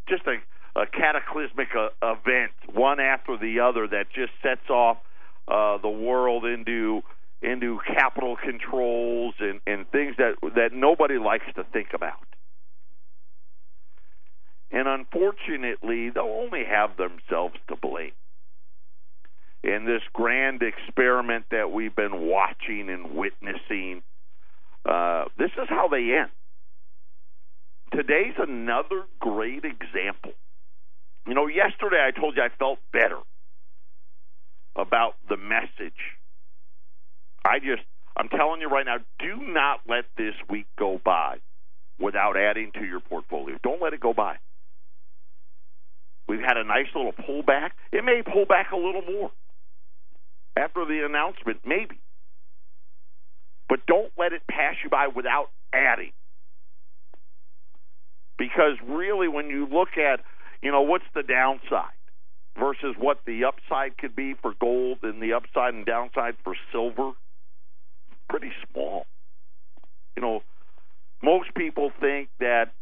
just 0.09 0.23
a, 0.27 0.81
a 0.81 0.87
cataclysmic 0.87 1.69
uh, 1.77 1.89
event, 2.03 2.53
one 2.73 3.01
after 3.01 3.37
the 3.37 3.61
other, 3.61 3.87
that 3.87 4.07
just 4.13 4.33
sets 4.43 4.69
off 4.69 4.99
uh, 5.49 5.79
the 5.79 5.89
world 5.89 6.45
into 6.45 7.03
into 7.43 7.81
capital 7.87 8.37
controls 8.37 9.35
and, 9.41 9.61
and 9.67 9.89
things 9.91 10.17
that 10.19 10.35
that 10.55 10.73
nobody 10.73 11.19
likes 11.19 11.47
to 11.57 11.65
think 11.73 11.89
about. 11.95 12.27
And 14.83 14.89
unfortunately, 14.89 16.11
they'll 16.11 16.25
only 16.25 16.65
have 16.65 16.97
themselves 16.97 17.55
to 17.69 17.77
blame. 17.77 18.11
In 19.63 19.85
this 19.85 20.03
grand 20.13 20.61
experiment 20.61 21.45
that 21.53 21.71
we've 21.71 21.95
been 21.95 22.27
watching 22.27 22.89
and 22.89 23.15
witnessing, 23.15 24.03
uh, 24.85 25.27
this 25.39 25.53
is 25.57 25.69
how 25.69 25.87
they 25.87 26.19
end. 26.19 26.33
Today's 27.93 28.35
another 28.37 29.05
great 29.21 29.65
example. 29.65 30.33
You 31.29 31.35
know, 31.35 31.47
yesterday 31.47 32.05
I 32.05 32.11
told 32.11 32.37
you 32.37 32.43
I 32.43 32.49
felt 32.59 32.81
better 32.93 33.21
about 34.75 35.15
the 35.29 35.37
message. 35.37 36.01
I 37.45 37.61
just, 37.61 37.83
I'm 38.17 38.29
telling 38.29 38.61
you 38.61 38.69
right 38.69 38.87
now, 38.87 38.99
do 39.21 39.47
not 39.47 39.83
let 39.89 40.07
this 40.17 40.35
week 40.51 40.67
go 40.77 41.01
by 41.05 41.37
without 42.01 42.37
adding 42.37 42.73
to 42.75 42.85
your 42.85 42.99
portfolio. 42.99 43.59
Don't 43.63 43.81
let 43.81 43.93
it 43.93 44.01
go 44.01 44.13
by. 44.13 44.39
We've 46.29 46.41
had 46.41 46.57
a 46.57 46.65
nice 46.65 46.87
little 46.95 47.13
pullback. 47.13 47.71
It 47.93 48.05
may 48.05 48.23
pull 48.23 48.47
back 48.47 48.73
a 48.73 48.77
little 48.77 49.03
more 49.03 49.31
after 50.57 50.85
the 50.85 51.05
announcement, 51.05 51.61
maybe. 51.65 51.99
But 53.69 53.87
don't 53.87 54.13
let 54.19 54.33
it 54.33 54.43
pass 54.51 54.77
you 54.85 54.91
by 54.91 55.09
without 55.09 55.49
adding. 55.73 56.13
Because 58.39 58.77
really, 58.87 59.29
when 59.29 59.49
you 59.49 59.67
look 59.67 59.97
at, 59.97 60.21
you 60.63 60.71
know, 60.71 60.83
what's 60.83 61.05
the 61.15 61.23
downside 61.23 61.97
versus 62.59 62.95
what 62.99 63.21
the 63.27 63.45
upside 63.45 63.97
could 63.97 64.15
be 64.15 64.35
for 64.41 64.53
gold 64.61 64.99
and 65.03 65.23
the 65.23 65.33
upside 65.33 65.75
and 65.75 65.87
downside 65.87 66.35
for 66.45 66.55
silver, 66.71 67.13
pretty 68.29 68.53
small. 68.71 69.07
You 70.17 70.23
know, 70.23 70.43
most 71.23 71.55
people 71.55 71.93
think 72.01 72.29
that 72.41 72.73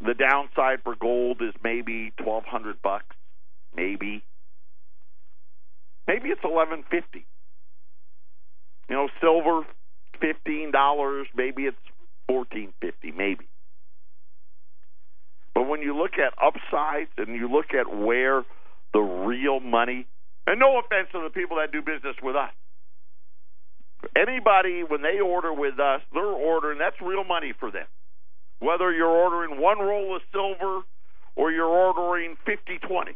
the 0.00 0.14
downside 0.14 0.82
for 0.84 0.94
gold 0.94 1.42
is 1.42 1.54
maybe 1.62 2.12
twelve 2.22 2.44
hundred 2.44 2.80
bucks, 2.82 3.16
maybe. 3.74 4.22
Maybe 6.06 6.28
it's 6.28 6.40
eleven 6.44 6.84
fifty. 6.90 7.26
You 8.88 8.96
know, 8.96 9.08
silver 9.20 9.66
fifteen 10.20 10.70
dollars, 10.72 11.26
maybe 11.34 11.64
it's 11.64 11.76
fourteen 12.26 12.72
fifty, 12.80 13.10
maybe. 13.10 13.46
But 15.54 15.68
when 15.68 15.82
you 15.82 15.96
look 15.96 16.12
at 16.14 16.32
upsides 16.40 17.10
and 17.16 17.34
you 17.34 17.50
look 17.50 17.74
at 17.74 17.92
where 17.92 18.44
the 18.94 19.00
real 19.00 19.60
money, 19.60 20.06
and 20.46 20.60
no 20.60 20.78
offense 20.78 21.08
to 21.12 21.20
the 21.22 21.30
people 21.30 21.56
that 21.58 21.72
do 21.72 21.82
business 21.82 22.16
with 22.22 22.36
us, 22.36 22.52
anybody 24.16 24.84
when 24.88 25.02
they 25.02 25.18
order 25.20 25.52
with 25.52 25.80
us, 25.80 26.00
they're 26.14 26.24
ordering 26.24 26.78
that's 26.78 27.00
real 27.02 27.24
money 27.24 27.52
for 27.58 27.70
them. 27.72 27.86
Whether 28.60 28.92
you're 28.92 29.06
ordering 29.06 29.60
one 29.60 29.78
roll 29.78 30.16
of 30.16 30.22
silver 30.32 30.82
or 31.36 31.52
you're 31.52 31.66
ordering 31.66 32.36
50 32.44 32.78
20s. 32.78 33.14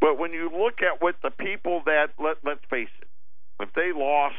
But 0.00 0.18
when 0.18 0.32
you 0.32 0.50
look 0.50 0.80
at 0.80 1.02
what 1.02 1.16
the 1.22 1.30
people 1.30 1.82
that 1.84 2.08
let 2.18 2.38
let's 2.42 2.64
face 2.70 2.88
it, 3.02 3.08
if 3.60 3.68
they 3.74 3.92
lost 3.94 4.36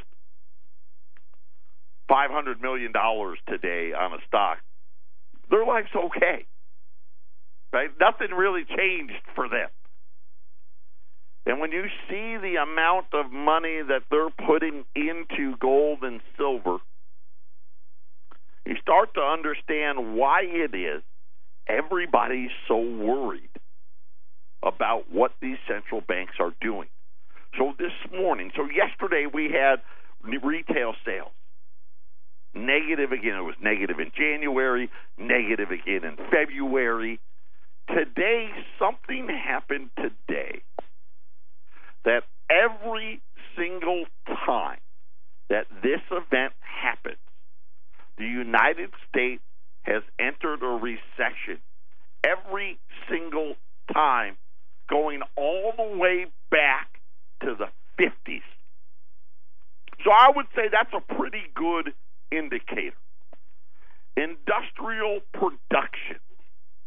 five 2.10 2.32
hundred 2.32 2.60
million 2.62 2.92
dollars 2.92 3.38
today 3.48 3.94
on 3.94 4.14
a 4.14 4.18
stock, 4.28 4.58
their 5.52 5.66
life's 5.66 5.96
okay. 5.96 6.46
Right? 7.72 7.90
Nothing 8.00 8.36
really 8.36 8.66
changed 8.66 9.24
for 9.36 9.48
them. 9.48 9.70
And 11.46 11.60
when 11.60 11.72
you 11.72 11.86
see 12.08 12.38
the 12.38 12.58
amount 12.62 13.08
of 13.14 13.32
money 13.32 13.82
that 13.88 14.04
they're 14.12 14.30
putting 14.48 14.86
into 14.96 15.58
gold 15.58 16.00
and 16.04 16.22
silver, 16.38 16.78
you 18.66 18.76
start 18.82 19.14
to 19.16 19.22
understand 19.22 20.16
why 20.16 20.44
it 20.44 20.76
is 20.76 21.02
everybody's 21.68 22.52
so 22.68 22.78
worried 22.78 23.50
about 24.64 25.12
what 25.12 25.32
these 25.42 25.58
central 25.68 26.02
banks 26.02 26.34
are 26.40 26.54
doing. 26.62 26.88
So 27.58 27.74
this 27.78 27.92
morning, 28.12 28.52
so 28.56 28.68
yesterday 28.70 29.26
we 29.32 29.52
had 29.52 29.82
retail 30.24 30.94
sales. 31.04 31.32
Negative 32.54 33.12
again. 33.12 33.36
It 33.36 33.44
was 33.44 33.56
negative 33.62 34.00
in 34.00 34.12
January, 34.16 34.90
negative 35.18 35.72
again 35.72 36.04
in 36.04 36.18
February. 36.30 37.20
Today, 37.88 38.50
something 38.78 39.28
happened 39.28 39.90
today 39.96 40.62
that 42.06 42.24
every 42.50 43.22
single 43.56 44.06
time 44.46 44.80
that 45.50 45.68
this 45.84 46.02
event 46.12 46.54
happens, 46.60 47.18
the 48.18 48.26
United 48.26 48.92
States 49.10 49.42
has 49.84 50.04
entered 50.20 50.64
a 50.64 50.80
recession. 50.80 51.60
Every 52.24 52.80
single 53.10 53.56
time, 53.92 54.38
going 54.90 55.22
all 55.36 55.74
the 55.76 55.98
way 55.98 56.28
back 56.52 57.02
to 57.42 57.56
the 57.56 57.68
50s. 58.00 58.42
So 60.04 60.12
I 60.12 60.30
would 60.36 60.48
say 60.56 60.64
that's 60.72 60.94
a 60.94 61.14
pretty 61.16 61.44
good 61.56 61.94
indicator. 62.32 62.96
Industrial 64.18 65.20
production. 65.34 66.20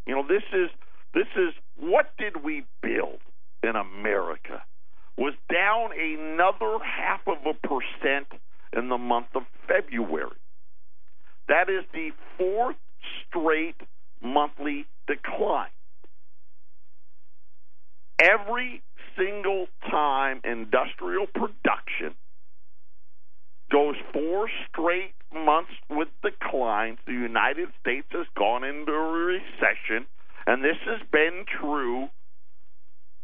You 0.06 0.14
know, 0.14 0.26
this 0.28 0.42
is 0.52 0.70
this 1.14 1.26
is 1.36 1.54
what 1.76 2.12
did 2.18 2.44
we 2.44 2.64
build 2.82 3.20
in 3.62 3.76
America? 3.76 4.62
Was 5.16 5.34
down 5.52 5.90
another 5.92 6.78
half 6.84 7.20
of 7.26 7.38
a 7.46 7.54
percent 7.66 8.26
in 8.76 8.88
the 8.88 8.98
month 8.98 9.28
of 9.34 9.42
February. 9.68 10.36
That 11.48 11.68
is 11.68 11.84
the 11.92 12.10
fourth 12.38 12.76
straight 13.28 13.76
monthly 14.22 14.86
decline. 15.06 15.68
Every 18.20 18.82
single 19.16 19.66
time 19.90 20.40
industrial 20.44 21.26
production 21.26 22.14
goes 23.70 23.96
four 24.12 24.48
straight 24.68 25.14
months 25.32 25.72
with 25.90 26.08
declines, 26.22 26.98
the 27.06 27.12
United 27.12 27.68
States 27.80 28.06
has 28.12 28.26
gone 28.36 28.64
into 28.64 28.92
a 28.92 29.12
recession, 29.12 30.06
and 30.46 30.62
this 30.62 30.76
has 30.86 31.00
been 31.12 31.44
true 31.60 32.08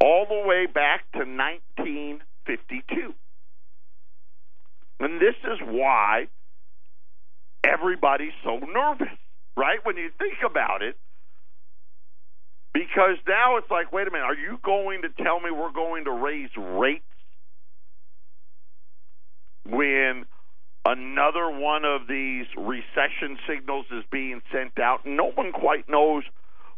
all 0.00 0.26
the 0.28 0.46
way 0.46 0.66
back 0.66 1.10
to 1.12 1.18
1952. 1.18 3.14
And 5.00 5.20
this 5.20 5.36
is 5.44 5.58
why 5.66 6.28
everybody's 7.64 8.32
so 8.44 8.58
nervous, 8.58 9.16
right? 9.56 9.78
When 9.84 9.96
you 9.96 10.10
think 10.18 10.38
about 10.44 10.82
it, 10.82 10.96
because 12.72 13.16
now 13.26 13.56
it's 13.56 13.70
like, 13.70 13.92
wait 13.92 14.06
a 14.06 14.10
minute, 14.10 14.24
are 14.24 14.34
you 14.34 14.58
going 14.62 15.02
to 15.02 15.08
tell 15.22 15.40
me 15.40 15.50
we're 15.50 15.72
going 15.72 16.04
to 16.04 16.12
raise 16.12 16.50
rates 16.56 17.04
when 19.64 20.24
another 20.84 21.50
one 21.50 21.84
of 21.84 22.06
these 22.08 22.46
recession 22.56 23.38
signals 23.48 23.86
is 23.90 24.04
being 24.10 24.40
sent 24.52 24.78
out? 24.78 25.04
No 25.04 25.32
one 25.32 25.52
quite 25.52 25.88
knows 25.88 26.22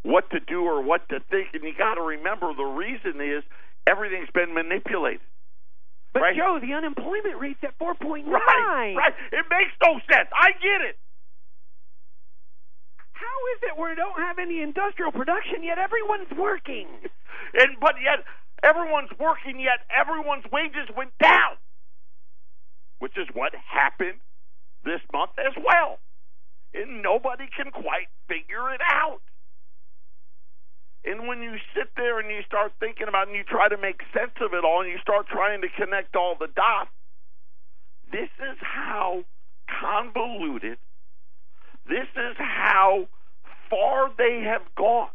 what 0.02 0.30
to 0.30 0.40
do 0.40 0.62
or 0.62 0.82
what 0.82 1.08
to 1.08 1.20
think. 1.30 1.48
And 1.54 1.62
you 1.62 1.72
got 1.76 1.94
to 1.94 2.02
remember 2.02 2.52
the 2.54 2.64
reason 2.64 3.20
is 3.20 3.42
everything's 3.86 4.30
been 4.34 4.54
manipulated. 4.54 5.22
But 6.12 6.22
right? 6.22 6.36
Joe, 6.36 6.58
the 6.60 6.74
unemployment 6.74 7.40
rate's 7.40 7.62
at 7.64 7.72
four 7.78 7.94
point 7.94 8.26
nine. 8.26 8.36
Right, 8.36 8.94
right. 8.96 9.14
It 9.32 9.46
makes 9.48 9.72
no 9.80 9.96
sense. 10.12 10.28
I 10.34 10.52
get 10.60 10.84
it. 10.84 10.98
How 13.12 13.38
is 13.56 13.60
it 13.70 13.80
we 13.80 13.94
don't 13.94 14.18
have 14.18 14.38
any 14.38 14.60
industrial 14.60 15.12
production 15.12 15.62
yet 15.62 15.78
everyone's 15.78 16.30
working? 16.36 16.88
And 17.54 17.76
but 17.80 17.96
yet 18.00 18.24
everyone's 18.62 19.10
working 19.18 19.60
yet 19.60 19.84
everyone's 19.92 20.44
wages 20.52 20.88
went 20.96 21.10
down. 21.20 21.60
Which 22.98 23.18
is 23.18 23.26
what 23.34 23.52
happened 23.52 24.20
this 24.84 25.00
month 25.12 25.32
as 25.36 25.52
well. 25.58 25.98
And 26.72 27.02
nobody 27.02 27.44
can 27.52 27.70
quite 27.72 28.08
figure 28.28 28.72
it 28.72 28.80
out. 28.80 29.20
And 31.04 31.26
when 31.26 31.42
you 31.42 31.56
sit 31.74 31.90
there 31.96 32.20
and 32.20 32.30
you 32.30 32.42
start 32.46 32.72
thinking 32.78 33.08
about 33.08 33.26
and 33.28 33.36
you 33.36 33.42
try 33.44 33.68
to 33.68 33.76
make 33.76 34.00
sense 34.14 34.32
of 34.40 34.54
it 34.54 34.64
all 34.64 34.82
and 34.82 34.90
you 34.90 34.98
start 35.02 35.26
trying 35.26 35.60
to 35.62 35.68
connect 35.68 36.14
all 36.16 36.36
the 36.38 36.48
dots, 36.54 36.90
This 38.12 38.30
is 38.38 38.58
how 38.60 39.24
convoluted, 39.80 40.78
this 41.88 42.06
is 42.14 42.36
how 42.36 43.08
far 43.70 44.10
they 44.16 44.42
have 44.44 44.62
gone, 44.76 45.08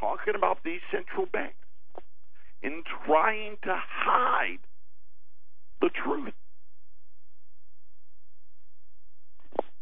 talking 0.00 0.34
about 0.36 0.58
these 0.64 0.80
central 0.92 1.26
banks, 1.26 1.56
in 2.62 2.82
trying 3.04 3.56
to 3.64 3.74
hide 3.76 4.60
the 5.80 5.90
truth. 5.90 6.34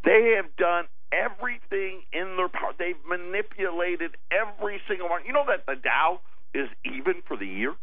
They 0.05 0.35
have 0.37 0.57
done 0.57 0.87
everything 1.15 2.03
in 2.13 2.37
their 2.37 2.49
power. 2.49 2.73
They've 2.79 2.99
manipulated 3.07 4.17
every 4.31 4.81
single 4.89 5.09
one. 5.09 5.23
You 5.27 5.33
know 5.33 5.45
that 5.47 5.67
the 5.67 5.77
Dow 5.77 6.21
is 6.53 6.69
even 6.85 7.23
for 7.27 7.37
the 7.37 7.47
year? 7.47 7.75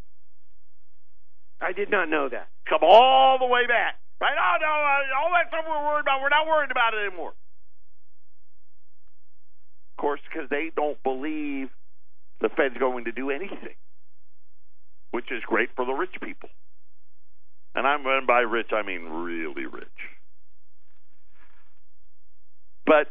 I 1.62 1.72
did 1.72 1.90
not 1.90 2.10
know 2.10 2.28
that. 2.28 2.50
Come 2.68 2.80
all 2.84 3.38
the 3.40 3.46
way 3.46 3.68
back. 3.68 3.96
Right? 4.20 4.36
Oh, 4.38 4.58
no, 4.62 4.68
uh, 4.68 5.24
all 5.24 5.32
that 5.34 5.48
stuff 5.48 5.66
we're 5.68 5.86
worried 5.86 6.02
about, 6.02 6.22
we're 6.22 6.30
not 6.30 6.46
worried 6.46 6.72
about 6.72 6.94
it 6.94 7.08
anymore. 7.08 7.34
Of 9.92 10.02
course, 10.02 10.22
because 10.30 10.50
they 10.50 10.72
don't 10.76 11.02
believe 11.04 11.70
the 12.40 12.50
Fed's 12.50 12.78
going 12.78 13.06
to 13.06 13.12
do 13.12 13.30
anything, 13.30 13.78
which 15.12 15.32
is 15.32 15.42
great 15.46 15.70
for 15.76 15.86
the 15.86 15.94
rich 15.94 16.14
people. 16.22 16.50
And 17.74 17.88
I'm 17.88 18.06
and 18.06 18.28
by 18.28 18.42
rich, 18.42 18.72
I 18.74 18.84
mean 18.84 19.06
really 19.06 19.66
rich. 19.66 19.88
But 22.86 23.08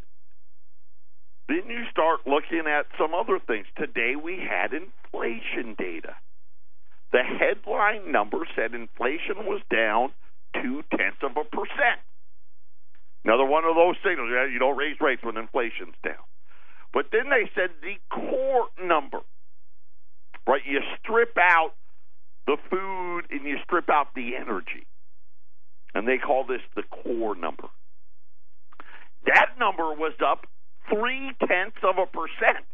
then 1.50 1.68
you 1.68 1.84
start 1.90 2.20
looking 2.26 2.64
at 2.66 2.86
some 2.98 3.14
other 3.14 3.38
things. 3.38 3.66
Today 3.76 4.14
we 4.16 4.38
had 4.38 4.72
inflation 4.72 5.74
data. 5.76 6.14
The 7.12 7.22
headline 7.22 8.12
number 8.12 8.46
said 8.54 8.72
inflation 8.72 9.46
was 9.46 9.60
down 9.70 10.12
two 10.54 10.82
tenths 10.96 11.22
of 11.22 11.32
a 11.36 11.44
percent. 11.44 11.98
Another 13.24 13.44
one 13.44 13.64
of 13.64 13.74
those 13.74 13.96
signals. 14.04 14.30
You 14.52 14.58
don't 14.58 14.76
raise 14.76 14.96
rates 15.00 15.22
when 15.22 15.36
inflation's 15.36 15.96
down. 16.04 16.22
But 16.92 17.06
then 17.12 17.30
they 17.30 17.50
said 17.54 17.70
the 17.82 17.96
core 18.10 18.68
number, 18.82 19.20
right? 20.46 20.62
You 20.64 20.80
strip 21.02 21.36
out 21.38 21.72
the 22.46 22.56
food 22.70 23.22
and 23.30 23.44
you 23.44 23.58
strip 23.64 23.88
out 23.90 24.08
the 24.14 24.36
energy. 24.36 24.86
And 25.94 26.06
they 26.06 26.18
call 26.18 26.44
this 26.44 26.62
the 26.74 26.82
core 26.82 27.34
number. 27.34 27.68
That 29.26 29.58
number 29.58 29.92
was 29.92 30.14
up 30.24 30.46
three 30.92 31.32
tenths 31.46 31.78
of 31.82 31.98
a 31.98 32.06
percent. 32.06 32.64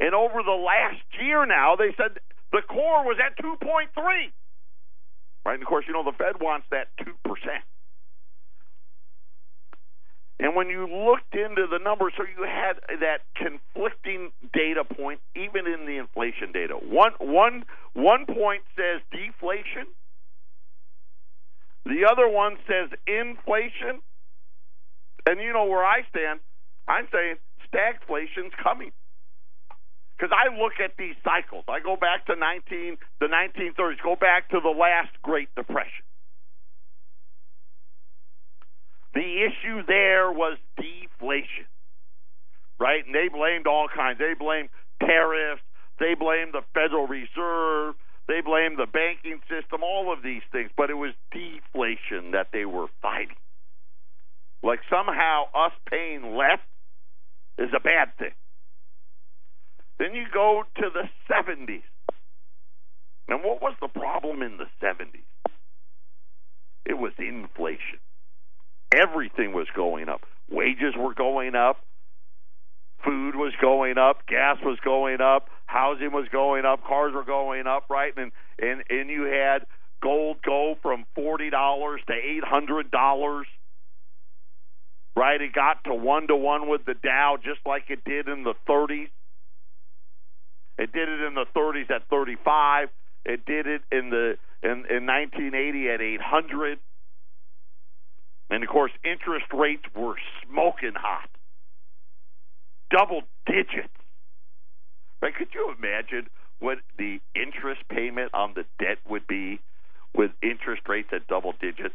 And 0.00 0.14
over 0.14 0.42
the 0.44 0.52
last 0.52 1.02
year 1.20 1.44
now, 1.46 1.74
they 1.76 1.94
said 1.96 2.18
the 2.52 2.62
core 2.62 3.04
was 3.04 3.18
at 3.24 3.36
2.3. 3.42 3.88
Right? 5.44 5.54
And 5.54 5.62
of 5.62 5.68
course, 5.68 5.84
you 5.88 5.92
know, 5.92 6.04
the 6.04 6.12
Fed 6.12 6.40
wants 6.40 6.66
that 6.70 6.88
2%. 7.00 7.12
And 10.40 10.54
when 10.54 10.68
you 10.68 10.86
looked 10.86 11.34
into 11.34 11.66
the 11.66 11.80
numbers, 11.82 12.12
so 12.16 12.22
you 12.22 12.44
had 12.44 12.74
that 13.00 13.22
conflicting 13.34 14.30
data 14.52 14.84
point, 14.84 15.20
even 15.34 15.66
in 15.66 15.84
the 15.84 15.98
inflation 15.98 16.52
data. 16.52 16.74
One, 16.74 17.12
one, 17.18 17.64
one 17.94 18.24
point 18.24 18.62
says 18.76 19.02
deflation, 19.10 19.86
the 21.84 22.06
other 22.10 22.28
one 22.28 22.56
says 22.68 22.90
inflation. 23.06 24.00
And 25.26 25.40
you 25.40 25.52
know 25.52 25.64
where 25.64 25.84
I 25.84 26.02
stand. 26.08 26.40
I'm 26.88 27.06
saying 27.12 27.36
stagflation's 27.68 28.52
coming. 28.62 28.92
Because 30.16 30.34
I 30.34 30.50
look 30.50 30.80
at 30.82 30.96
these 30.98 31.14
cycles. 31.22 31.64
I 31.68 31.78
go 31.78 31.94
back 31.94 32.26
to 32.26 32.34
19, 32.34 32.98
the 33.20 33.26
1930s, 33.26 34.02
go 34.02 34.16
back 34.16 34.50
to 34.50 34.58
the 34.60 34.74
last 34.74 35.14
Great 35.22 35.54
Depression. 35.54 36.02
The 39.14 39.46
issue 39.46 39.86
there 39.86 40.32
was 40.32 40.58
deflation, 40.76 41.70
right? 42.80 43.06
And 43.06 43.14
they 43.14 43.28
blamed 43.28 43.66
all 43.66 43.86
kinds. 43.88 44.18
They 44.18 44.34
blamed 44.38 44.70
tariffs. 45.00 45.62
They 45.98 46.14
blamed 46.14 46.52
the 46.52 46.62
Federal 46.74 47.06
Reserve. 47.06 47.94
They 48.26 48.40
blamed 48.44 48.78
the 48.78 48.86
banking 48.86 49.40
system, 49.48 49.82
all 49.82 50.12
of 50.12 50.22
these 50.22 50.42
things. 50.52 50.70
But 50.76 50.90
it 50.90 50.94
was 50.94 51.14
deflation 51.32 52.32
that 52.32 52.48
they 52.52 52.64
were 52.64 52.88
fighting. 53.00 53.38
Like 54.62 54.80
somehow 54.90 55.44
us 55.54 55.72
paying 55.88 56.36
less 56.36 56.58
is 57.58 57.70
a 57.74 57.80
bad 57.80 58.16
thing. 58.18 58.34
Then 59.98 60.14
you 60.14 60.26
go 60.32 60.62
to 60.76 60.90
the 60.92 61.08
70s. 61.30 61.82
And 63.28 63.44
what 63.44 63.60
was 63.60 63.74
the 63.80 63.88
problem 63.88 64.42
in 64.42 64.56
the 64.56 64.66
70s? 64.82 65.24
It 66.86 66.94
was 66.94 67.12
inflation. 67.18 67.98
Everything 68.94 69.52
was 69.52 69.66
going 69.76 70.08
up. 70.08 70.22
Wages 70.50 70.94
were 70.96 71.12
going 71.12 71.54
up. 71.54 71.76
Food 73.04 73.36
was 73.36 73.52
going 73.60 73.98
up. 73.98 74.26
Gas 74.26 74.56
was 74.62 74.78
going 74.82 75.20
up. 75.20 75.48
Housing 75.66 76.12
was 76.12 76.26
going 76.32 76.64
up. 76.64 76.82
Cars 76.84 77.12
were 77.14 77.24
going 77.24 77.66
up, 77.66 77.84
right? 77.90 78.12
And 78.16 78.32
and 78.58 78.82
and 78.88 79.10
you 79.10 79.24
had 79.24 79.66
gold 80.02 80.38
go 80.42 80.76
from 80.82 81.04
forty 81.14 81.50
dollars 81.50 82.00
to 82.08 82.14
eight 82.14 82.42
hundred 82.42 82.90
dollars. 82.90 83.46
Right? 85.16 85.40
It 85.40 85.52
got 85.52 85.84
to 85.84 85.94
one 85.94 86.28
to 86.28 86.36
one 86.36 86.68
with 86.68 86.84
the 86.84 86.94
Dow, 86.94 87.38
just 87.42 87.60
like 87.66 87.84
it 87.88 88.04
did 88.04 88.28
in 88.28 88.44
the 88.44 88.54
30s. 88.68 89.08
It 90.78 90.92
did 90.92 91.08
it 91.08 91.20
in 91.22 91.34
the 91.34 91.46
30s 91.56 91.90
at 91.90 92.08
35. 92.08 92.88
It 93.24 93.44
did 93.44 93.66
it 93.66 93.82
in 93.90 94.10
the 94.10 94.38
in, 94.62 94.84
in 94.90 95.06
1980 95.06 95.88
at 95.90 96.00
800. 96.00 96.78
And 98.50 98.62
of 98.62 98.68
course, 98.68 98.92
interest 99.04 99.46
rates 99.52 99.82
were 99.94 100.16
smoking 100.46 100.94
hot, 100.94 101.28
double 102.90 103.22
digits. 103.46 103.92
Right? 105.20 105.34
Could 105.34 105.48
you 105.54 105.74
imagine 105.76 106.28
what 106.60 106.78
the 106.96 107.20
interest 107.34 107.82
payment 107.88 108.32
on 108.32 108.54
the 108.54 108.64
debt 108.78 108.98
would 109.08 109.26
be 109.26 109.60
with 110.14 110.30
interest 110.42 110.82
rates 110.88 111.08
at 111.12 111.26
double 111.26 111.54
digits? 111.60 111.94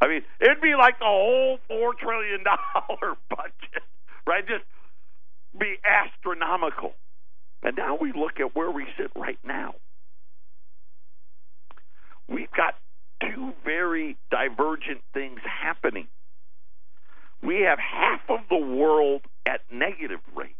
I 0.00 0.08
mean, 0.08 0.22
it'd 0.40 0.60
be 0.60 0.74
like 0.76 0.98
the 0.98 1.06
whole 1.06 1.58
four 1.68 1.94
trillion 1.94 2.44
dollar 2.44 3.14
budget, 3.30 3.82
right? 4.26 4.46
Just 4.46 4.64
be 5.58 5.76
astronomical. 5.84 6.92
And 7.62 7.76
now 7.76 7.96
we 8.00 8.12
look 8.12 8.38
at 8.38 8.54
where 8.54 8.70
we 8.70 8.86
sit 8.98 9.10
right 9.16 9.38
now. 9.44 9.74
We've 12.28 12.50
got 12.50 12.74
two 13.20 13.52
very 13.64 14.16
divergent 14.30 15.00
things 15.14 15.40
happening. 15.44 16.08
We 17.42 17.62
have 17.62 17.78
half 17.78 18.20
of 18.28 18.40
the 18.50 18.58
world 18.58 19.22
at 19.46 19.60
negative 19.72 20.20
rates. 20.34 20.54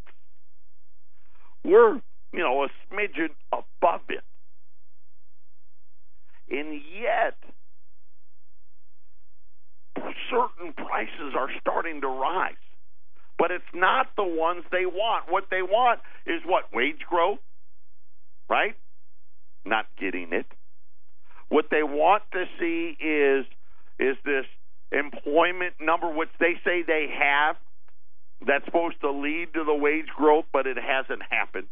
We're, 1.65 1.95
you 2.33 2.39
know, 2.41 2.65
a 2.65 2.69
smidgen 2.89 3.31
above 3.53 4.03
it. 4.09 4.23
And 6.49 6.81
yet, 7.01 7.35
certain 10.31 10.73
prices 10.73 11.35
are 11.37 11.49
starting 11.61 12.01
to 12.03 12.09
rise. 12.09 12.55
But 13.39 13.51
it's 13.51 13.65
not 13.75 14.09
the 14.17 14.25
ones 14.25 14.65
they 14.73 14.87
want. 14.87 15.31
What 15.31 15.45
they 15.51 15.63
want 15.63 16.01
is 16.27 16.41
what? 16.47 16.65
Wage 16.73 17.01
growth? 17.09 17.39
Right? 18.49 18.75
Not 19.65 19.87
getting 20.01 20.33
it. 20.33 20.47
What 21.49 21.67
they 21.71 21.83
want 21.83 22.23
to 22.33 22.45
see 22.59 22.97
is 23.03 23.47
is 23.99 24.17
this 24.25 24.45
employment 24.93 25.75
number, 25.81 26.13
which 26.13 26.29
they 26.39 26.55
say 26.65 26.83
they 26.87 27.07
have, 27.19 27.57
that's 28.47 28.65
supposed 28.67 29.01
to 29.01 29.11
lead 29.11 29.55
to 29.55 29.65
the 29.65 29.75
wage 29.75 30.09
growth, 30.17 30.45
but 30.53 30.67
it 30.67 30.77
hasn't 30.77 31.23
happened. 31.31 31.67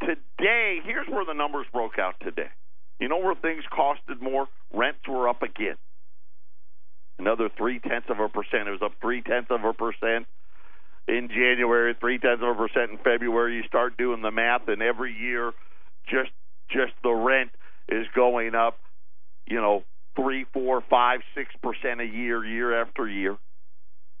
Today, 0.00 0.80
here's 0.84 1.06
where 1.08 1.24
the 1.24 1.32
numbers 1.32 1.66
broke 1.72 1.98
out 1.98 2.14
today. 2.20 2.50
You 2.98 3.08
know 3.08 3.18
where 3.18 3.34
things 3.34 3.64
costed 3.72 4.20
more? 4.20 4.46
Rents 4.72 5.06
were 5.08 5.28
up 5.28 5.42
again. 5.42 5.76
Another 7.18 7.48
three 7.56 7.78
tenths 7.78 8.08
of 8.10 8.20
a 8.20 8.28
percent. 8.28 8.68
It 8.68 8.72
was 8.72 8.82
up 8.82 8.92
three 9.00 9.22
tenths 9.22 9.50
of 9.50 9.64
a 9.64 9.72
percent 9.72 10.26
in 11.08 11.28
January, 11.28 11.94
three 11.98 12.18
tenths 12.18 12.42
of 12.42 12.48
a 12.48 12.54
percent 12.54 12.90
in 12.90 12.98
February. 12.98 13.56
You 13.56 13.62
start 13.64 13.96
doing 13.96 14.22
the 14.22 14.30
math, 14.30 14.68
and 14.68 14.82
every 14.82 15.14
year, 15.14 15.52
just 16.08 16.30
just 16.68 16.92
the 17.02 17.12
rent 17.12 17.50
is 17.88 18.06
going 18.14 18.54
up. 18.54 18.78
You 19.46 19.60
know, 19.60 19.84
three, 20.14 20.44
four, 20.52 20.82
five, 20.90 21.20
six 21.34 21.54
percent 21.62 22.00
a 22.00 22.04
year, 22.04 22.44
year 22.44 22.80
after 22.82 23.08
year. 23.08 23.36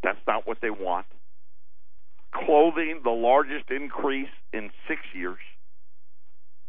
That's 0.02 0.18
not 0.26 0.46
what 0.46 0.58
they 0.62 0.70
want. 0.70 1.06
Clothing, 2.32 3.00
the 3.02 3.10
largest 3.10 3.70
increase 3.70 4.28
in 4.52 4.70
six 4.88 5.00
years, 5.14 5.38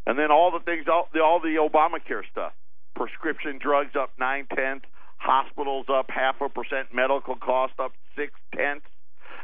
and 0.05 0.17
then 0.17 0.31
all 0.31 0.51
the 0.51 0.63
things, 0.63 0.87
all 0.91 1.07
the, 1.13 1.21
all 1.21 1.39
the 1.39 1.55
Obamacare 1.59 2.23
stuff. 2.31 2.53
Prescription 2.95 3.59
drugs 3.61 3.95
up 3.99 4.11
nine 4.17 4.47
tenths, 4.55 4.85
hospitals 5.27 5.87
up 5.91 6.07
half 6.09 6.39
a 6.39 6.47
percent, 6.47 6.95
medical 6.95 7.35
costs 7.35 7.75
up 7.77 7.91
six 8.15 8.31
tenths. 8.55 8.87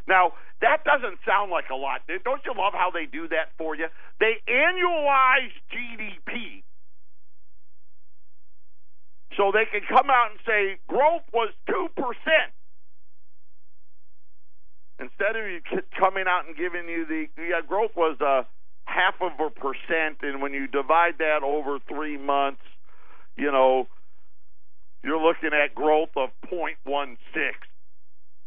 Now, 0.08 0.32
that 0.62 0.84
doesn't 0.88 1.20
sound 1.28 1.52
like 1.52 1.70
a 1.70 1.76
lot. 1.76 2.02
Don't 2.08 2.42
you 2.46 2.54
love 2.56 2.72
how 2.72 2.90
they 2.92 3.06
do 3.06 3.28
that 3.28 3.52
for 3.58 3.76
you? 3.76 3.88
They 4.20 4.40
annualize 4.48 5.52
GDP 5.68 6.64
so 9.36 9.52
they 9.52 9.66
can 9.66 9.82
come 9.88 10.10
out 10.10 10.32
and 10.32 10.40
say 10.46 10.78
growth 10.88 11.24
was 11.34 11.50
2%. 11.68 11.88
Instead 15.00 15.36
of 15.36 15.46
you 15.50 15.60
coming 16.00 16.26
out 16.28 16.48
and 16.48 16.56
giving 16.56 16.88
you 16.88 17.06
the 17.06 17.28
yeah, 17.38 17.62
growth 17.68 17.92
was 17.96 18.16
a 18.22 18.46
half 18.86 19.16
of 19.22 19.32
a 19.40 19.50
percent, 19.50 20.18
and 20.22 20.42
when 20.42 20.54
you 20.54 20.68
divide 20.68 21.18
that 21.18 21.42
over 21.44 21.80
three 21.90 22.18
months, 22.18 22.62
you 23.36 23.52
know, 23.52 23.88
you're 25.04 25.22
looking 25.22 25.52
at 25.54 25.76
growth 25.76 26.10
of 26.16 26.30
0.16. 26.52 27.18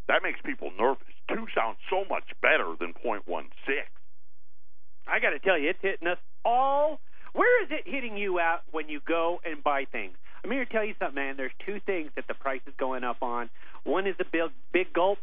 That 0.08 0.22
makes 0.22 0.40
people 0.44 0.70
nervous. 0.78 1.06
Two 1.28 1.46
sounds 1.54 1.78
so 1.90 2.04
much 2.08 2.24
better 2.40 2.74
than 2.78 2.94
0.16. 3.04 3.44
I 5.08 5.20
got 5.20 5.30
to 5.30 5.38
tell 5.38 5.58
you, 5.58 5.70
it's 5.70 5.78
hitting 5.82 6.08
us 6.08 6.18
all. 6.44 7.00
Where 7.32 7.62
is 7.64 7.70
it 7.70 7.82
hitting 7.84 8.16
you 8.16 8.38
out 8.40 8.62
when 8.72 8.88
you 8.88 9.00
go 9.06 9.40
and 9.44 9.62
buy 9.62 9.84
things? 9.90 10.16
I'm 10.42 10.50
here 10.50 10.64
to 10.64 10.72
tell 10.72 10.84
you 10.84 10.94
something, 10.98 11.16
man. 11.16 11.36
There's 11.36 11.52
two 11.64 11.80
things 11.84 12.10
that 12.16 12.26
the 12.28 12.34
price 12.34 12.60
is 12.66 12.74
going 12.78 13.04
up 13.04 13.22
on. 13.22 13.50
One 13.84 14.06
is 14.06 14.14
a 14.20 14.24
big, 14.24 14.50
big 14.72 14.92
gulp, 14.92 15.18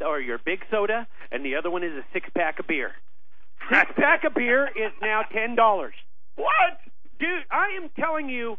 or 0.00 0.20
your 0.20 0.38
big 0.38 0.60
soda, 0.70 1.06
and 1.32 1.44
the 1.44 1.56
other 1.56 1.70
one 1.70 1.82
is 1.82 1.92
a 1.92 2.04
six 2.12 2.28
pack 2.34 2.58
of 2.58 2.66
beer. 2.66 2.92
Six 3.70 3.90
pack 3.96 4.24
of 4.24 4.34
beer 4.34 4.66
is 4.66 4.92
now 5.00 5.22
ten 5.32 5.56
dollars. 5.56 5.94
What, 6.36 6.78
dude? 7.18 7.44
I 7.50 7.76
am 7.82 7.88
telling 7.98 8.28
you. 8.28 8.58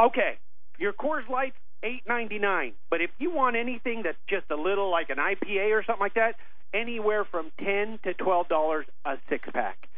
Okay, 0.00 0.38
your 0.78 0.92
Coors 0.92 1.28
Light 1.28 1.54
eight 1.82 2.02
ninety 2.08 2.38
nine, 2.38 2.72
but 2.90 3.00
if 3.00 3.10
you 3.18 3.30
want 3.30 3.56
anything 3.56 4.02
that's 4.04 4.18
just 4.28 4.50
a 4.50 4.56
little 4.56 4.90
like 4.90 5.10
an 5.10 5.18
IPA 5.18 5.72
or 5.72 5.84
something 5.84 6.00
like 6.00 6.14
that, 6.14 6.34
anywhere 6.74 7.24
from 7.24 7.50
ten 7.58 7.98
to 8.04 8.14
twelve 8.14 8.48
dollars 8.48 8.86
a 9.04 9.14
six 9.28 9.48
pack. 9.52 9.88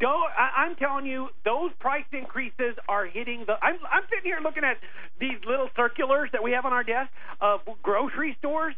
Don't, 0.00 0.30
I, 0.30 0.62
I'm 0.62 0.76
telling 0.76 1.06
you, 1.06 1.28
those 1.44 1.72
price 1.80 2.04
increases 2.12 2.78
are 2.88 3.04
hitting 3.06 3.44
the. 3.46 3.54
I'm, 3.60 3.78
I'm 3.90 4.04
sitting 4.08 4.24
here 4.24 4.38
looking 4.42 4.62
at 4.62 4.76
these 5.18 5.38
little 5.44 5.68
circulars 5.74 6.30
that 6.32 6.42
we 6.42 6.52
have 6.52 6.64
on 6.64 6.72
our 6.72 6.84
desk 6.84 7.10
of 7.40 7.60
grocery 7.82 8.36
stores. 8.38 8.74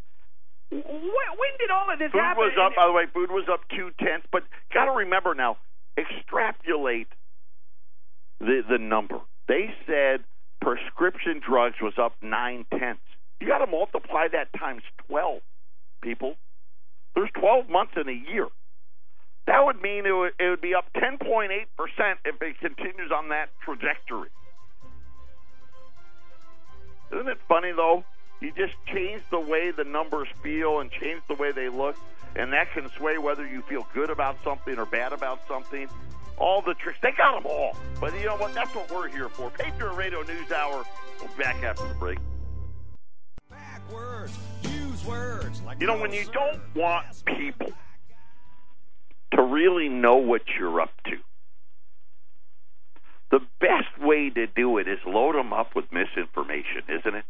When, 0.71 0.81
when 0.81 1.53
did 1.59 1.71
all 1.71 1.93
of 1.93 1.99
this 1.99 2.11
food 2.13 2.21
happen? 2.21 2.45
was 2.45 2.57
up. 2.59 2.73
By 2.75 2.87
the 2.87 2.93
way, 2.93 3.05
food 3.13 3.31
was 3.31 3.45
up 3.53 3.61
two 3.69 3.91
tenths. 4.03 4.27
But 4.33 4.45
got 4.73 4.87
to 4.87 4.93
remember 4.93 5.35
now, 5.35 5.59
extrapolate 5.99 7.09
the 8.39 8.63
the 8.67 8.79
number. 8.79 9.21
They 9.47 9.75
said 9.87 10.25
prescription 10.61 11.41
drugs 11.47 11.77
was 11.81 11.95
up 11.99 12.15
nine 12.23 12.65
tenths. 12.71 13.03
You 13.41 13.47
got 13.47 13.59
to 13.59 13.67
multiply 13.67 14.29
that 14.33 14.53
times 14.59 14.83
twelve, 15.07 15.41
people. 16.03 16.37
There's 17.15 17.31
twelve 17.39 17.69
months 17.69 17.93
in 17.97 18.09
a 18.09 18.33
year. 18.33 18.49
That 19.47 19.65
would 19.65 19.81
mean 19.83 20.07
it 20.07 20.13
would, 20.13 20.33
it 20.39 20.49
would 20.49 20.61
be 20.61 20.75
up 20.75 20.85
10.8% 20.95 21.49
if 22.25 22.41
it 22.41 22.61
continues 22.61 23.11
on 23.11 23.31
that 23.31 23.49
trajectory. 23.65 24.29
Isn't 27.13 27.29
it 27.29 27.39
funny, 27.49 27.73
though? 27.73 28.05
You 28.41 28.53
just 28.53 28.75
change 28.87 29.23
the 29.31 29.41
way 29.41 29.71
the 29.71 29.85
numbers 29.85 30.29
feel 30.43 30.81
and 30.81 30.91
change 30.91 31.23
the 31.29 31.35
way 31.35 31.53
they 31.53 31.69
look, 31.69 31.97
and 32.37 32.53
that 32.53 32.73
can 32.73 32.89
sway 32.97 33.19
whether 33.19 33.47
you 33.47 33.63
feel 33.63 33.87
good 33.93 34.11
about 34.11 34.37
something 34.45 34.79
or 34.79 34.87
bad 34.87 35.13
about 35.13 35.41
something. 35.49 35.89
All 36.41 36.63
the 36.63 36.75
tricks, 36.75 36.99
they 37.03 37.13
got 37.13 37.43
them 37.43 37.53
all. 37.53 37.77
But 38.01 38.19
you 38.19 38.27
know 38.27 38.37
what? 38.37 38.55
That's 38.55 38.75
what 38.75 38.91
we're 38.91 39.09
here 39.09 39.29
for. 39.29 39.51
Patriot 39.51 39.93
Radio 39.93 40.23
News 40.23 40.51
Hour. 40.51 40.85
We'll 41.21 41.29
be 41.29 41.43
back 41.43 41.63
after 41.63 41.87
the 41.87 41.95
break. 41.95 42.19
Backwards, 43.51 44.37
use 44.63 45.05
words 45.05 45.61
like 45.67 45.81
you 45.81 45.87
know, 45.87 45.99
when 45.99 46.13
you 46.13 46.25
don't 46.33 46.61
want 46.75 47.05
people 47.27 47.73
to 49.33 49.43
really 49.43 49.89
know 49.89 50.17
what 50.17 50.43
you're 50.59 50.81
up 50.81 50.93
to. 51.05 51.17
The 53.31 53.41
best 53.61 54.01
way 54.01 54.31
to 54.31 54.47
do 54.47 54.79
it 54.79 54.89
is 54.89 54.99
load 55.07 55.37
them 55.37 55.53
up 55.53 55.77
with 55.77 55.85
misinformation, 55.93 56.83
isn't 56.89 57.15
it? 57.15 57.25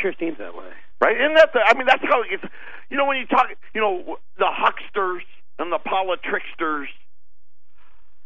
Sure 0.00 0.12
seems 0.18 0.38
that 0.38 0.56
way. 0.56 0.70
Right? 1.00 1.16
Isn't 1.20 1.34
that 1.34 1.52
the, 1.52 1.60
I 1.64 1.74
mean, 1.74 1.86
that's 1.86 2.02
how 2.02 2.22
it 2.22 2.30
gets. 2.30 2.52
You 2.90 2.96
know, 2.96 3.06
when 3.06 3.18
you 3.18 3.26
talk, 3.26 3.48
you 3.74 3.80
know, 3.80 4.16
the 4.38 4.48
hucksters 4.48 5.22
and 5.58 5.70
the 5.70 5.78
politricksters, 5.78 6.86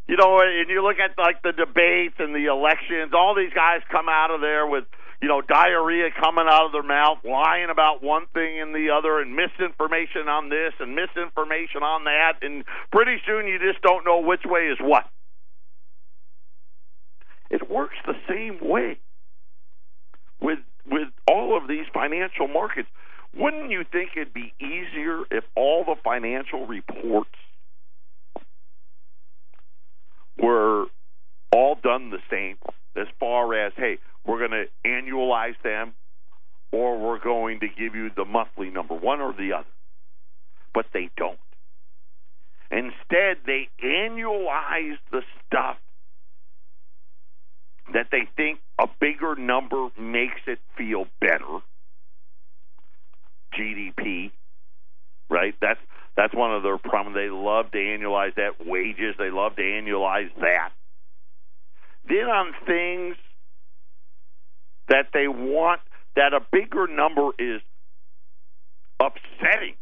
you 0.07 0.17
know, 0.17 0.41
and 0.41 0.69
you 0.69 0.83
look 0.83 0.99
at 0.99 1.17
like 1.19 1.43
the 1.43 1.53
debates 1.53 2.17
and 2.19 2.35
the 2.35 2.47
elections, 2.47 3.13
all 3.15 3.35
these 3.35 3.53
guys 3.55 3.81
come 3.91 4.09
out 4.09 4.31
of 4.31 4.41
there 4.41 4.67
with 4.67 4.85
you 5.25 5.29
know, 5.29 5.41
diarrhea 5.41 6.11
coming 6.21 6.45
out 6.47 6.67
of 6.67 6.73
their 6.73 6.83
mouth, 6.83 7.17
lying 7.25 7.71
about 7.71 8.03
one 8.03 8.27
thing 8.35 8.61
and 8.61 8.75
the 8.75 8.91
other, 8.91 9.21
and 9.21 9.35
misinformation 9.35 10.29
on 10.29 10.51
this 10.51 10.75
and 10.81 10.95
misinformation 10.95 11.83
on 11.83 12.05
that, 12.05 12.35
and 12.43 12.63
pretty 12.93 13.17
soon 13.27 13.47
you 13.47 13.59
just 13.59 13.81
don't 13.81 14.05
know 14.05 14.21
which 14.21 14.43
way 14.45 14.69
is 14.69 14.77
what. 14.83 15.09
It 17.49 17.71
works 17.71 17.97
the 18.05 18.17
same 18.29 18.59
way 18.61 18.99
with 20.43 20.59
with 20.85 21.09
all 21.27 21.57
of 21.57 21.69
these 21.69 21.87
financial 21.95 22.47
markets. 22.47 22.89
Wouldn't 23.35 23.71
you 23.71 23.85
think 23.91 24.11
it'd 24.17 24.35
be 24.35 24.53
easier 24.61 25.23
if 25.31 25.45
all 25.57 25.85
the 25.85 25.97
financial 26.05 26.67
reports 26.67 27.33
were 30.39 30.87
all 31.53 31.77
done 31.83 32.11
the 32.11 32.19
same 32.31 32.57
as 32.97 33.07
far 33.19 33.55
as 33.55 33.73
hey, 33.77 33.99
we're 34.27 34.39
going 34.39 34.51
to 34.51 34.89
annualize 34.89 35.61
them, 35.63 35.95
or 36.73 36.99
we're 36.99 37.21
going 37.21 37.61
to 37.61 37.69
give 37.69 37.95
you 37.95 38.11
the 38.17 38.25
monthly 38.25 38.71
number, 38.71 38.95
one 38.95 39.21
or 39.21 39.33
the 39.33 39.53
other. 39.53 39.69
But 40.73 40.87
they 40.93 41.11
don't. 41.17 41.39
Instead, 42.71 43.39
they 43.47 43.69
annualize 43.83 44.97
the 45.13 45.23
stuff 45.47 45.77
that 47.93 48.09
they 48.11 48.27
think 48.37 48.59
a 48.81 48.89
bigger 49.01 49.37
number 49.37 49.89
makes 50.01 50.41
it 50.47 50.59
feel 50.77 51.07
better. 51.21 51.61
GDP, 53.57 54.33
right? 55.31 55.55
That's 55.61 55.79
that's 56.17 56.35
one 56.35 56.55
of 56.55 56.63
their 56.63 56.79
problems. 56.79 57.17
They 57.17 57.29
love 57.29 57.71
to 57.73 57.79
annualize 57.79 58.35
that. 58.37 58.65
Wages, 58.65 59.15
they 59.19 59.31
love 59.31 59.57
to 59.57 59.63
annualize 59.63 60.31
that. 60.41 60.71
Then 62.09 62.27
on 62.27 62.53
things 62.67 63.17
that 64.89 65.09
they 65.13 65.27
want 65.29 65.81
that 66.17 66.33
a 66.33 66.41
bigger 66.53 66.87
number 66.87 67.31
is 67.39 67.61
upsetting. 69.01 69.75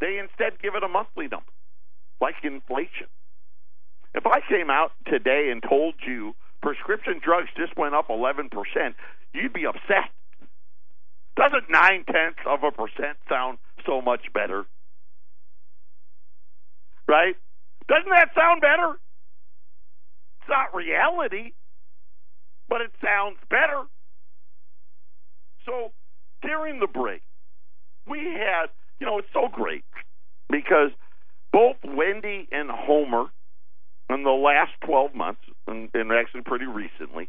They 0.00 0.18
instead 0.18 0.60
give 0.62 0.74
it 0.74 0.82
a 0.82 0.88
monthly 0.88 1.28
number, 1.28 1.52
like 2.20 2.36
inflation. 2.42 3.08
If 4.14 4.26
I 4.26 4.40
came 4.48 4.70
out 4.70 4.92
today 5.06 5.50
and 5.52 5.62
told 5.62 5.94
you 6.06 6.34
prescription 6.62 7.20
drugs 7.22 7.48
just 7.56 7.76
went 7.76 7.94
up 7.94 8.08
11%, 8.08 8.48
you'd 9.34 9.52
be 9.52 9.66
upset. 9.66 10.10
Doesn't 11.36 11.70
nine 11.70 12.04
tenths 12.04 12.40
of 12.46 12.64
a 12.64 12.70
percent 12.70 13.18
sound 13.28 13.58
so 13.90 14.00
much 14.00 14.20
better? 14.32 14.64
Right? 17.08 17.34
Doesn't 17.88 18.10
that 18.10 18.28
sound 18.36 18.60
better? 18.60 18.94
It's 20.40 20.48
not 20.48 20.74
reality 20.74 21.52
but 22.70 22.80
it 22.80 22.92
sounds 23.04 23.36
better. 23.50 23.82
So 25.66 25.90
during 26.40 26.78
the 26.78 26.86
break, 26.86 27.20
we 28.08 28.18
had, 28.18 28.66
you 29.00 29.06
know, 29.06 29.18
it's 29.18 29.28
so 29.34 29.48
great 29.52 29.84
because 30.48 30.92
both 31.52 31.76
Wendy 31.84 32.48
and 32.52 32.70
Homer 32.70 33.26
in 34.08 34.22
the 34.22 34.30
last 34.30 34.70
12 34.84 35.14
months, 35.14 35.42
and, 35.66 35.90
and 35.94 36.12
actually 36.12 36.42
pretty 36.42 36.66
recently, 36.66 37.28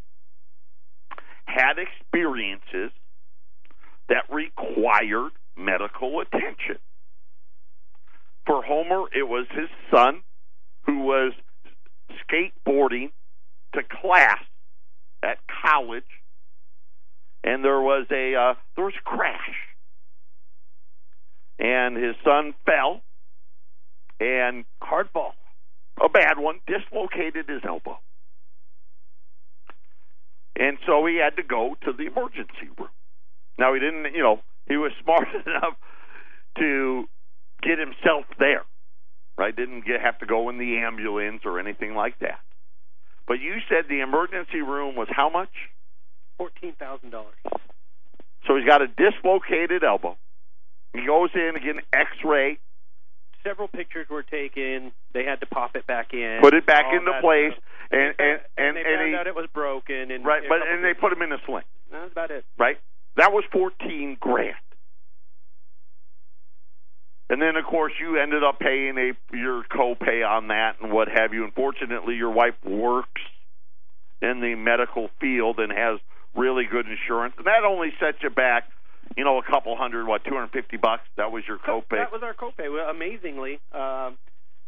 had 1.45 1.73
experiences 1.77 2.91
that 4.09 4.23
required 4.31 5.31
medical 5.57 6.19
attention. 6.21 6.77
For 8.45 8.63
Homer, 8.63 9.05
it 9.13 9.27
was 9.27 9.45
his 9.51 9.69
son 9.93 10.21
who 10.85 10.99
was 10.99 11.33
skateboarding 12.25 13.11
to 13.73 13.81
class 13.83 14.39
at 15.23 15.37
college, 15.63 16.03
and 17.43 17.63
there 17.63 17.79
was 17.79 18.07
a 18.11 18.35
uh, 18.35 18.53
there 18.75 18.85
was 18.85 18.93
a 18.99 19.03
crash, 19.03 19.55
and 21.59 21.95
his 21.95 22.15
son 22.23 22.53
fell, 22.65 23.01
and 24.19 24.65
hard 24.81 25.09
fall, 25.13 25.35
a 26.03 26.09
bad 26.09 26.37
one, 26.37 26.59
dislocated 26.65 27.47
his 27.47 27.61
elbow, 27.65 27.99
and 30.55 30.77
so 30.85 31.05
he 31.05 31.17
had 31.17 31.35
to 31.37 31.43
go 31.43 31.75
to 31.85 31.93
the 31.93 32.07
emergency 32.07 32.69
room. 32.77 32.89
Now 33.59 33.73
he 33.73 33.79
didn't, 33.79 34.13
you 34.15 34.23
know, 34.23 34.41
he 34.71 34.77
was 34.77 34.91
smart 35.03 35.27
enough 35.45 35.75
to 36.57 37.05
get 37.61 37.77
himself 37.77 38.25
there, 38.39 38.63
right? 39.37 39.55
Didn't 39.55 39.85
get, 39.85 40.01
have 40.01 40.17
to 40.19 40.25
go 40.25 40.49
in 40.49 40.57
the 40.57 40.77
ambulance 40.77 41.41
or 41.43 41.59
anything 41.59 41.93
like 41.93 42.17
that. 42.19 42.39
But 43.27 43.39
you 43.39 43.55
said 43.69 43.85
the 43.89 43.99
emergency 43.99 44.61
room 44.61 44.95
was 44.95 45.07
how 45.11 45.29
much? 45.29 45.51
Fourteen 46.37 46.73
thousand 46.79 47.11
dollars. 47.11 47.35
So 48.47 48.55
he's 48.55 48.65
got 48.65 48.81
a 48.81 48.87
dislocated 48.87 49.83
elbow. 49.83 50.17
He 50.93 51.05
goes 51.05 51.29
in 51.35 51.53
an 51.55 51.81
X-ray, 51.93 52.57
several 53.43 53.67
pictures 53.67 54.07
were 54.09 54.23
taken. 54.23 54.91
They 55.13 55.23
had 55.23 55.39
to 55.41 55.45
pop 55.45 55.75
it 55.75 55.85
back 55.87 56.13
in, 56.13 56.39
Put 56.41 56.53
it 56.53 56.65
back 56.65 56.85
into 56.93 57.11
place, 57.21 57.53
stuff. 57.53 57.63
and 57.91 58.13
and 58.19 58.39
and, 58.57 58.75
they 58.75 58.81
and 58.81 58.99
found 58.99 59.09
he, 59.09 59.15
out 59.15 59.27
it 59.27 59.35
was 59.35 59.47
broken. 59.53 60.11
And 60.11 60.25
right, 60.25 60.43
but 60.47 60.59
and 60.67 60.83
they 60.83 60.93
put 60.93 61.11
him 61.13 61.21
in 61.21 61.31
a 61.31 61.37
sling. 61.45 61.63
That 61.91 62.03
was 62.03 62.11
about 62.11 62.31
it. 62.31 62.45
Right, 62.57 62.77
that 63.17 63.31
was 63.31 63.43
fourteen 63.51 64.17
grand. 64.19 64.55
And 67.29 67.41
then, 67.41 67.55
of 67.55 67.63
course, 67.63 67.93
you 67.99 68.17
ended 68.19 68.43
up 68.43 68.59
paying 68.59 68.97
a 68.97 69.35
your 69.35 69.63
copay 69.63 70.27
on 70.27 70.49
that 70.49 70.75
and 70.81 70.91
what 70.91 71.07
have 71.07 71.33
you. 71.33 71.45
Unfortunately, 71.45 72.15
your 72.15 72.31
wife 72.31 72.55
works 72.65 73.21
in 74.21 74.41
the 74.41 74.55
medical 74.55 75.09
field 75.21 75.59
and 75.59 75.71
has 75.71 75.99
really 76.35 76.65
good 76.65 76.85
insurance, 76.87 77.33
and 77.37 77.47
that 77.47 77.63
only 77.65 77.89
sets 77.99 78.17
you 78.21 78.29
back, 78.29 78.65
you 79.17 79.23
know, 79.23 79.37
a 79.37 79.43
couple 79.43 79.75
hundred, 79.77 80.05
what, 80.07 80.23
two 80.25 80.33
hundred 80.33 80.51
fifty 80.51 80.75
bucks. 80.77 81.03
That 81.15 81.31
was 81.31 81.43
your 81.47 81.57
copay. 81.57 81.91
That 81.91 82.11
was 82.11 82.21
our 82.21 82.33
copay. 82.33 82.71
Well, 82.71 82.89
amazingly, 82.89 83.59
um, 83.71 84.17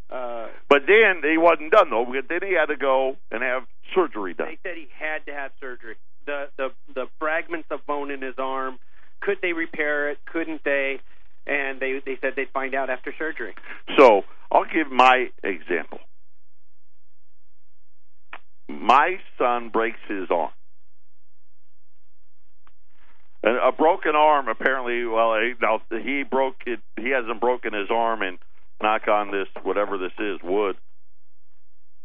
uh, 0.10 0.48
But 0.70 0.84
then 0.88 1.22
he 1.30 1.38
wasn't 1.38 1.72
done 1.72 1.90
though. 1.90 2.06
because 2.06 2.28
Then 2.30 2.48
he 2.48 2.56
had 2.56 2.68
to 2.68 2.78
go 2.78 3.18
and 3.30 3.44
have 3.44 3.64
surgery 3.94 4.34
done. 4.36 4.48
they 4.48 4.60
said 4.70 4.78
he 4.78 4.88
had 4.98 5.26
to 5.26 5.34
have 5.34 5.52
surgery. 5.60 5.96
The 6.26 6.48
the 6.58 6.70
the 6.94 7.06
fragments 7.20 7.68
of 7.72 7.86
bone 7.86 8.12
in 8.12 8.22
his 8.22 8.36
arm. 8.38 8.80
Could 9.22 9.38
they 9.42 9.54
repair 9.54 10.10
it? 10.10 10.20
Couldn't 10.26 10.64
they? 10.64 11.00
And 11.46 11.80
they 11.80 12.02
they 12.06 12.18
said 12.22 12.34
they'd 12.36 12.50
find 12.54 12.74
out 12.76 12.90
after 12.90 13.14
surgery. 13.18 13.56
So 13.98 14.24
I'll 14.52 14.66
give 14.66 14.92
my 14.92 15.28
example. 15.44 16.00
My 18.70 19.18
son 19.38 19.70
breaks 19.70 20.00
his 20.08 20.30
arm. 20.32 20.52
And 23.44 23.58
a 23.58 23.74
broken 23.74 24.16
arm, 24.16 24.48
apparently. 24.48 25.06
Well, 25.06 25.36
now 25.62 25.82
he 25.90 26.24
broke 26.24 26.56
it. 26.66 26.80
He 26.98 27.10
hasn't 27.10 27.42
broken 27.42 27.74
his 27.74 27.90
arm, 27.92 28.22
and 28.22 28.40
knock 28.82 29.08
on 29.08 29.32
this, 29.32 29.48
whatever 29.64 29.98
this 29.98 30.14
is, 30.18 30.40
wood, 30.42 30.78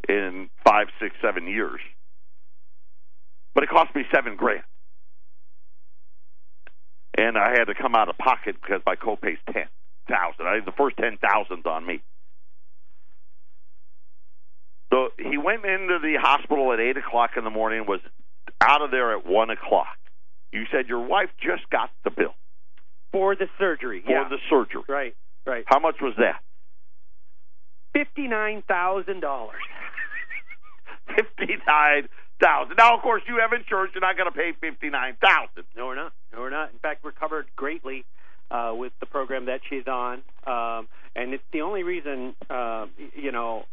in 0.07 0.49
five, 0.65 0.87
six, 0.99 1.15
seven 1.21 1.47
years. 1.47 1.79
But 3.53 3.63
it 3.63 3.69
cost 3.69 3.93
me 3.95 4.03
seven 4.13 4.35
grand, 4.35 4.63
and 7.17 7.37
I 7.37 7.51
had 7.51 7.65
to 7.65 7.73
come 7.73 7.95
out 7.95 8.07
of 8.09 8.17
pocket 8.17 8.55
because 8.61 8.81
my 8.85 8.95
copay's 8.95 9.39
ten 9.51 9.65
thousand. 10.07 10.47
I 10.47 10.59
the 10.63 10.71
first 10.71 10.97
ten 10.97 11.17
thousand's 11.17 11.65
on 11.65 11.85
me. 11.85 12.01
So 14.91 15.09
he 15.17 15.37
went 15.37 15.65
into 15.65 15.99
the 16.01 16.15
hospital 16.19 16.71
at 16.73 16.79
eight 16.79 16.97
o'clock 16.97 17.31
in 17.37 17.43
the 17.43 17.49
morning. 17.49 17.85
Was 17.87 17.99
out 18.61 18.81
of 18.81 18.91
there 18.91 19.15
at 19.17 19.25
one 19.25 19.49
o'clock. 19.49 19.97
You 20.51 20.63
said 20.71 20.87
your 20.87 21.05
wife 21.05 21.29
just 21.39 21.69
got 21.69 21.91
the 22.03 22.09
bill 22.09 22.33
For 23.11 23.35
the 23.35 23.47
surgery, 23.59 24.01
for 24.03 24.11
yeah. 24.11 24.27
the 24.29 24.37
surgery. 24.49 24.81
right, 24.87 25.15
right. 25.45 25.63
How 25.67 25.79
much 25.79 25.97
was 26.01 26.13
that? 26.17 26.41
Fifty 27.93 28.27
nine 28.27 28.63
thousand 28.67 29.19
dollars. 29.19 29.61
Fifty 31.15 31.55
nine 31.67 32.07
thousand. 32.41 32.75
Now, 32.77 32.95
of 32.95 33.01
course, 33.01 33.23
you 33.27 33.39
have 33.39 33.53
insurance. 33.53 33.91
You're 33.93 34.01
not 34.01 34.17
going 34.17 34.31
to 34.31 34.37
pay 34.37 34.51
fifty 34.59 34.89
nine 34.89 35.17
thousand. 35.21 35.65
No, 35.75 35.87
we're 35.87 35.95
not. 35.95 36.13
No, 36.33 36.39
we're 36.39 36.49
not. 36.49 36.71
In 36.71 36.79
fact, 36.79 37.03
we're 37.03 37.11
covered 37.11 37.47
greatly 37.55 38.05
uh, 38.51 38.73
with 38.75 38.93
the 38.99 39.05
program 39.05 39.45
that 39.45 39.61
she's 39.69 39.87
on, 39.87 40.21
um, 40.45 40.87
and 41.15 41.33
it's 41.33 41.43
the 41.51 41.61
only 41.61 41.83
reason 41.83 42.35
uh, 42.49 42.87
you 43.15 43.31
know 43.31 43.65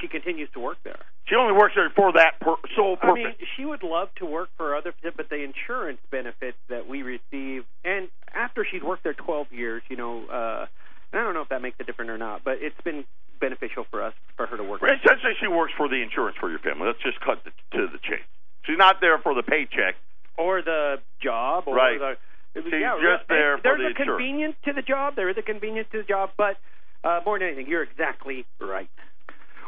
she 0.00 0.08
continues 0.08 0.48
to 0.54 0.60
work 0.60 0.78
there. 0.84 1.04
She 1.26 1.34
only 1.34 1.52
works 1.52 1.74
there 1.74 1.90
for 1.90 2.12
that 2.12 2.38
per- 2.40 2.54
sole 2.76 2.96
purpose. 2.96 3.10
I 3.10 3.14
mean, 3.14 3.34
she 3.56 3.64
would 3.64 3.82
love 3.82 4.08
to 4.16 4.26
work 4.26 4.48
for 4.56 4.76
other, 4.76 4.94
but 5.16 5.28
the 5.28 5.42
insurance 5.42 5.98
benefits 6.10 6.58
that 6.68 6.88
we 6.88 7.02
receive, 7.02 7.64
and 7.84 8.08
after 8.32 8.64
she'd 8.64 8.84
worked 8.84 9.02
there 9.02 9.14
12 9.14 9.52
years, 9.52 9.82
you 9.88 9.96
know, 9.96 10.24
uh, 10.26 10.66
and 11.12 11.20
I 11.20 11.24
don't 11.24 11.34
know 11.34 11.42
if 11.42 11.48
that 11.48 11.62
makes 11.62 11.78
a 11.80 11.84
difference 11.84 12.10
or 12.10 12.18
not, 12.18 12.44
but 12.44 12.58
it's 12.60 12.80
been 12.84 13.04
beneficial 13.40 13.84
for 13.90 14.02
us 14.02 14.14
for 14.36 14.46
her 14.46 14.56
to 14.56 14.64
work. 14.64 14.82
Essentially, 14.82 15.34
she 15.40 15.46
works 15.46 15.72
for 15.76 15.88
the 15.88 16.02
insurance 16.02 16.36
for 16.40 16.50
your 16.50 16.58
family. 16.60 16.86
Let's 16.86 17.02
just 17.02 17.20
cut 17.20 17.42
the, 17.44 17.50
to 17.76 17.86
the 17.86 17.98
chase. 17.98 18.24
She's 18.64 18.78
not 18.78 19.00
there 19.00 19.18
for 19.18 19.34
the 19.34 19.42
paycheck. 19.42 19.94
or 20.38 20.60
the 20.62 20.96
job, 21.22 21.64
or 21.66 21.74
Right. 21.74 21.98
the. 21.98 22.16
She's 22.54 22.64
yeah, 22.72 22.96
just 23.00 23.28
there 23.28 23.56
for 23.58 23.62
the 23.62 23.68
There's 23.68 23.80
a 23.80 23.86
insurance. 23.90 24.08
convenience 24.18 24.56
to 24.64 24.72
the 24.72 24.82
job. 24.82 25.14
There 25.16 25.28
is 25.30 25.36
a 25.38 25.42
convenience 25.42 25.88
to 25.92 25.98
the 25.98 26.04
job, 26.04 26.30
but 26.36 26.56
uh, 27.04 27.20
more 27.24 27.38
than 27.38 27.48
anything, 27.48 27.68
you're 27.68 27.82
exactly 27.82 28.44
right. 28.60 28.88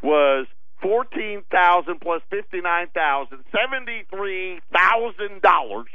was 0.00 0.46
14,000 0.80 2.00
plus 2.00 2.22
59,000, 2.30 3.44
$73,000 3.52 5.86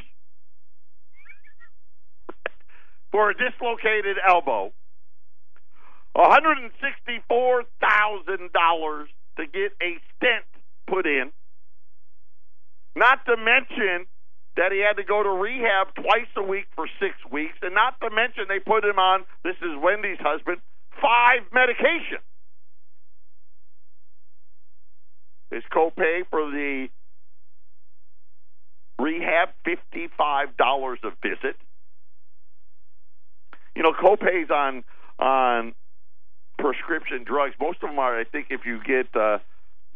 for 3.11 3.29
a 3.29 3.33
dislocated 3.33 4.17
elbow. 4.27 4.71
One 6.13 6.31
hundred 6.31 6.57
and 6.59 6.71
sixty 6.81 7.23
four 7.27 7.63
thousand 7.79 8.51
dollars 8.51 9.09
to 9.37 9.45
get 9.45 9.71
a 9.81 9.97
stent 10.15 10.45
put 10.87 11.05
in. 11.05 11.31
Not 12.95 13.25
to 13.25 13.37
mention 13.37 14.07
that 14.57 14.73
he 14.73 14.79
had 14.79 14.97
to 14.97 15.03
go 15.03 15.23
to 15.23 15.29
rehab 15.29 15.95
twice 15.95 16.27
a 16.35 16.43
week 16.43 16.65
for 16.75 16.87
six 16.99 17.15
weeks, 17.31 17.55
and 17.61 17.73
not 17.73 17.95
to 18.01 18.09
mention 18.13 18.45
they 18.49 18.59
put 18.59 18.83
him 18.83 18.99
on. 18.99 19.23
This 19.43 19.55
is 19.61 19.71
Wendy's 19.81 20.19
husband 20.19 20.57
five 21.01 21.47
medication. 21.53 22.19
His 25.49 25.63
copay 25.71 26.23
for 26.29 26.51
the 26.51 26.87
rehab 28.99 29.49
fifty 29.63 30.09
five 30.17 30.57
dollars 30.57 30.99
a 31.03 31.11
visit. 31.25 31.55
You 33.75 33.83
know, 33.83 33.93
copays 33.93 34.51
on 34.51 34.83
on 35.19 35.73
prescription 36.57 37.23
drugs. 37.25 37.55
Most 37.59 37.81
of 37.83 37.89
them 37.89 37.99
are. 37.99 38.19
I 38.19 38.23
think 38.23 38.47
if 38.49 38.61
you 38.65 38.79
get 38.83 39.07
uh, 39.15 39.39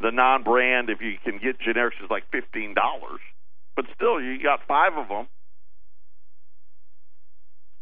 the 0.02 0.12
non 0.12 0.44
brand, 0.44 0.90
if 0.90 1.02
you 1.02 1.16
can 1.24 1.40
get 1.40 1.60
generics, 1.60 2.02
is 2.04 2.10
like 2.10 2.24
fifteen 2.32 2.74
dollars. 2.74 3.22
But 3.76 3.86
still, 3.96 4.22
you 4.22 4.42
got 4.42 4.62
five 4.68 4.94
of 4.98 5.08
them. 5.10 5.28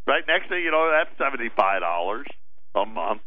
Right 0.06 0.23
next 0.27 0.49
thing 0.49 0.62
you 0.63 0.71
know, 0.71 0.91
that's 0.91 1.17
seventy 1.17 1.49
five 1.56 1.82
dollars 1.82 2.27
a 2.75 2.86
month. 2.86 3.21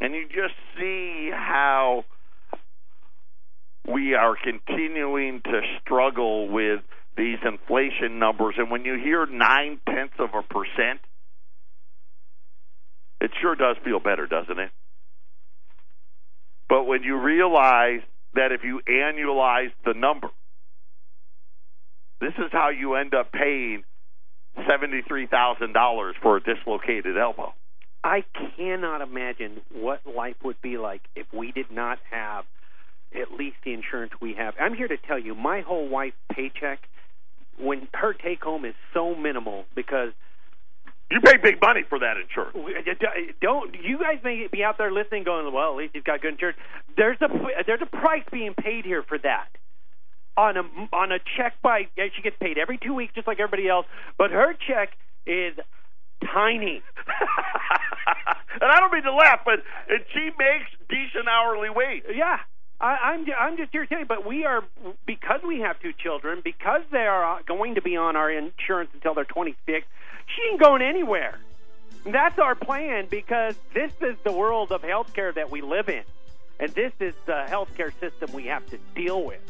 And 0.00 0.14
you 0.14 0.26
just 0.28 0.54
see 0.78 1.30
how 1.32 2.04
we 3.86 4.14
are 4.14 4.34
continuing 4.36 5.42
to 5.42 5.60
struggle 5.80 6.48
with 6.48 6.80
these 7.16 7.38
inflation 7.44 8.18
numbers. 8.18 8.54
And 8.56 8.70
when 8.70 8.84
you 8.84 8.98
hear 9.02 9.26
nine 9.26 9.78
tenths 9.86 10.14
of 10.18 10.30
a 10.34 10.42
percent, 10.42 11.00
it 13.20 13.30
sure 13.40 13.54
does 13.54 13.76
feel 13.84 14.00
better, 14.00 14.26
doesn't 14.26 14.58
it? 14.58 14.70
But 16.68 16.84
when 16.84 17.02
you 17.02 17.18
realize 17.18 18.00
that 18.34 18.52
if 18.52 18.62
you 18.62 18.80
annualize 18.88 19.72
the 19.84 19.94
number, 19.94 20.28
this 22.20 22.32
is 22.38 22.50
how 22.52 22.70
you 22.70 22.94
end 22.94 23.14
up 23.14 23.32
paying 23.32 23.82
$73,000 24.58 26.12
for 26.22 26.36
a 26.36 26.40
dislocated 26.40 27.16
elbow. 27.16 27.54
I 28.02 28.24
cannot 28.56 29.02
imagine 29.02 29.60
what 29.72 30.00
life 30.06 30.36
would 30.44 30.60
be 30.62 30.78
like 30.78 31.02
if 31.14 31.26
we 31.32 31.52
did 31.52 31.70
not 31.70 31.98
have 32.10 32.44
at 33.14 33.32
least 33.32 33.56
the 33.64 33.74
insurance 33.74 34.12
we 34.20 34.34
have. 34.34 34.54
I'm 34.60 34.74
here 34.74 34.88
to 34.88 34.96
tell 34.96 35.18
you, 35.18 35.34
my 35.34 35.60
whole 35.60 35.88
wife's 35.88 36.16
paycheck, 36.32 36.78
when 37.58 37.88
her 37.92 38.14
take 38.14 38.42
home 38.42 38.64
is 38.64 38.74
so 38.94 39.14
minimal 39.14 39.64
because 39.74 40.12
You 41.10 41.20
pay 41.20 41.36
big 41.38 41.60
money 41.60 41.82
for 41.88 41.98
that 41.98 42.16
insurance. 42.16 42.56
Uh, 42.56 42.90
uh, 42.90 43.32
don't 43.40 43.74
you 43.82 43.98
guys 43.98 44.18
may 44.22 44.46
be 44.50 44.62
out 44.62 44.78
there 44.78 44.92
listening 44.92 45.24
going 45.24 45.52
well 45.52 45.72
at 45.72 45.76
least 45.76 45.90
he's 45.94 46.04
got 46.04 46.20
good 46.20 46.34
insurance 46.34 46.58
there's 46.96 47.18
a 47.20 47.28
there's 47.66 47.82
a 47.82 47.86
price 47.86 48.22
being 48.30 48.54
paid 48.54 48.84
here 48.84 49.02
for 49.02 49.18
that 49.18 49.48
on 50.36 50.56
a 50.56 50.62
on 50.94 51.10
a 51.12 51.18
check 51.36 51.54
by 51.62 51.88
she 51.96 52.22
gets 52.22 52.36
paid 52.40 52.58
every 52.58 52.78
two 52.78 52.94
weeks 52.94 53.12
just 53.14 53.26
like 53.26 53.40
everybody 53.40 53.68
else 53.68 53.86
but 54.18 54.30
her 54.30 54.54
check 54.68 54.90
is 55.26 55.54
tiny 56.32 56.82
and 58.60 58.70
I 58.70 58.80
don't 58.80 58.92
mean 58.92 59.02
to 59.04 59.14
laugh, 59.14 59.40
but 59.44 59.60
and 59.88 60.04
she 60.12 60.30
makes 60.38 60.70
decent 60.88 61.28
hourly 61.28 61.70
wage. 61.70 62.02
yeah 62.14 62.38
I, 62.80 62.96
I'm 63.12 63.26
ju- 63.26 63.34
I'm 63.38 63.56
just 63.56 63.72
here 63.72 63.82
to 63.82 63.86
tell 63.88 63.98
you, 64.00 64.06
but 64.06 64.26
we 64.26 64.44
are 64.46 64.64
because 65.06 65.42
we 65.46 65.60
have 65.60 65.78
two 65.80 65.92
children, 65.92 66.40
because 66.42 66.82
they 66.90 67.06
are 67.06 67.38
uh, 67.38 67.42
going 67.46 67.74
to 67.74 67.82
be 67.82 67.96
on 67.96 68.16
our 68.16 68.30
insurance 68.30 68.90
until 68.94 69.14
they're 69.14 69.24
26. 69.24 69.86
She 70.26 70.42
ain't 70.50 70.60
going 70.60 70.82
anywhere. 70.82 71.38
That's 72.06 72.38
our 72.38 72.54
plan 72.54 73.06
because 73.10 73.54
this 73.74 73.92
is 74.00 74.16
the 74.24 74.32
world 74.32 74.72
of 74.72 74.82
healthcare 74.82 75.34
that 75.34 75.50
we 75.50 75.60
live 75.60 75.88
in, 75.90 76.02
and 76.58 76.70
this 76.72 76.92
is 77.00 77.14
the 77.26 77.44
healthcare 77.48 77.92
system 78.00 78.32
we 78.32 78.44
have 78.46 78.64
to 78.70 78.78
deal 78.94 79.22
with. 79.24 79.40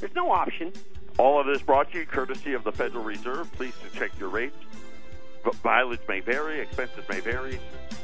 There's 0.00 0.14
no 0.14 0.30
option. 0.30 0.72
All 1.18 1.40
of 1.40 1.46
this 1.46 1.60
brought 1.60 1.92
to 1.92 1.98
you 1.98 2.06
courtesy 2.06 2.54
of 2.54 2.64
the 2.64 2.72
Federal 2.72 3.04
Reserve. 3.04 3.50
Please 3.52 3.74
to 3.84 3.98
check 3.98 4.12
your 4.18 4.28
rates. 4.30 4.56
Mileage 5.64 6.00
may 6.08 6.20
vary, 6.20 6.60
expenses 6.60 7.04
may 7.08 7.20
vary. 7.20 7.58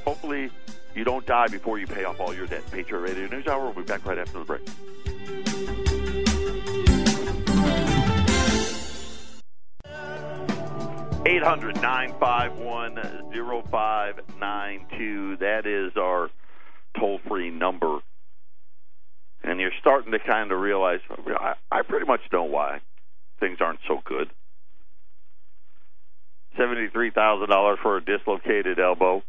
Hopefully, 0.04 0.50
you 0.94 1.04
don't 1.04 1.26
die 1.26 1.48
before 1.48 1.78
you 1.78 1.86
pay 1.86 2.04
off 2.04 2.20
all 2.20 2.34
your 2.34 2.46
debt. 2.46 2.62
Patriot 2.70 3.00
Radio 3.00 3.26
News 3.28 3.46
Hour. 3.46 3.64
We'll 3.64 3.74
be 3.74 3.82
back 3.82 4.04
right 4.06 4.18
after 4.18 4.38
the 4.38 4.44
break. 4.44 4.62
800 11.26 11.80
951 11.80 12.96
0592. 13.70 15.36
That 15.38 15.66
is 15.66 15.96
our 15.96 16.28
toll 16.98 17.18
free 17.26 17.50
number. 17.50 18.00
And 19.42 19.58
you're 19.58 19.72
starting 19.80 20.12
to 20.12 20.18
kind 20.18 20.52
of 20.52 20.60
realize 20.60 21.00
I, 21.10 21.54
I 21.70 21.82
pretty 21.82 22.04
much 22.06 22.20
know 22.32 22.44
why 22.44 22.80
things 23.40 23.58
aren't 23.60 23.80
so 23.88 24.00
good. 24.04 24.28
$73,000 26.58 27.78
for 27.82 27.96
a 27.96 28.04
dislocated 28.04 28.78
elbow, 28.78 29.22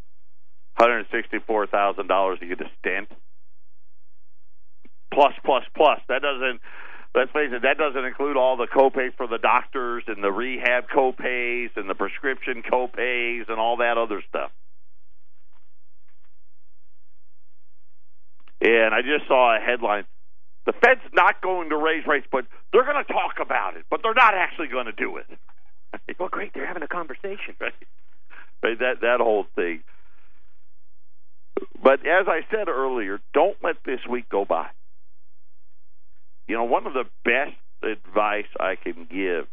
$164,000 0.80 2.40
to 2.40 2.46
get 2.46 2.62
a 2.62 2.70
stent. 2.80 3.10
Plus, 5.14 5.34
plus, 5.46 5.64
plus. 5.76 6.00
That 6.10 6.22
doesn't 6.22 6.62
let's 7.16 7.32
face 7.32 7.50
it, 7.52 7.62
that 7.64 7.78
doesn't 7.78 8.04
include 8.04 8.36
all 8.36 8.58
the 8.58 8.68
copays 8.68 9.16
for 9.16 9.26
the 9.26 9.38
doctors 9.38 10.04
and 10.08 10.24
the 10.24 10.32
rehab 10.32 10.90
copays 10.94 11.70
and 11.78 11.90
the 11.90 11.96
prescription 11.96 12.62
copays 12.62 13.48
and 13.48 13.58
all 13.58 13.78
that 13.78 13.98
other 13.98 14.22
stuff. 14.28 14.52
And 18.62 18.94
I 18.94 19.02
just 19.02 19.28
saw 19.28 19.56
a 19.56 19.60
headline. 19.60 20.06
The 20.66 20.74
Fed's 20.74 21.02
not 21.14 21.42
going 21.42 21.70
to 21.70 21.78
raise 21.78 22.06
rates, 22.08 22.28
but 22.32 22.46
they're 22.74 22.86
going 22.86 23.04
to 23.04 23.14
talk 23.14 23.36
about 23.40 23.78
it, 23.78 23.86
but 23.90 24.02
they're 24.04 24.14
not 24.14 24.34
actually 24.34 24.68
going 24.68 24.88
to 24.88 24.92
do 24.92 25.18
it. 25.18 25.26
Well, 26.20 26.28
great, 26.28 26.54
they're 26.54 26.68
having 26.68 26.84
a 26.84 26.90
conversation. 26.90 27.56
right? 27.62 27.72
Right, 28.62 28.78
That 28.80 29.00
that 29.02 29.20
whole 29.22 29.46
thing. 29.56 29.82
But 31.82 32.00
as 32.06 32.28
I 32.28 32.42
said 32.52 32.68
earlier, 32.68 33.20
don't 33.34 33.58
let 33.64 33.76
this 33.86 34.00
week 34.10 34.28
go 34.30 34.46
by. 34.46 34.68
You 36.48 36.56
know, 36.56 36.64
one 36.64 36.88
of 36.88 36.94
the 36.94 37.06
best 37.24 37.56
advice 37.84 38.48
I 38.60 38.76
can 38.76 39.08
give 39.10 39.48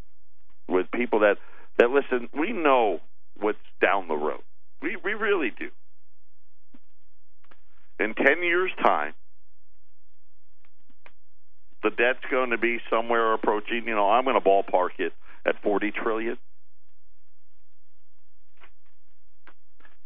with 0.68 0.90
people 0.90 1.20
that 1.20 1.36
that 1.78 1.90
listen, 1.90 2.28
we 2.38 2.52
know 2.52 3.00
what's 3.38 3.58
down 3.80 4.08
the 4.08 4.14
road. 4.14 4.42
We 4.80 4.96
we 5.02 5.14
really 5.14 5.52
do. 5.58 5.68
In 7.98 8.14
ten 8.14 8.42
years' 8.42 8.72
time, 8.82 9.14
the 11.82 11.90
debt's 11.90 12.24
going 12.30 12.50
to 12.50 12.58
be 12.58 12.78
somewhere 12.90 13.32
approaching. 13.32 13.84
You 13.86 13.94
know, 13.94 14.10
I'm 14.10 14.24
going 14.24 14.40
to 14.40 14.46
ballpark 14.46 14.98
it 14.98 15.12
at 15.46 15.62
forty 15.62 15.90
trillion. 15.90 16.36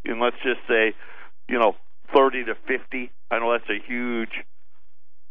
And 0.05 0.21
let's 0.21 0.37
just 0.37 0.61
say, 0.69 0.95
you 1.49 1.59
know, 1.59 1.75
thirty 2.17 2.45
to 2.45 2.55
fifty. 2.67 3.11
I 3.31 3.39
know 3.39 3.53
that's 3.53 3.69
a 3.69 3.85
huge 3.87 4.31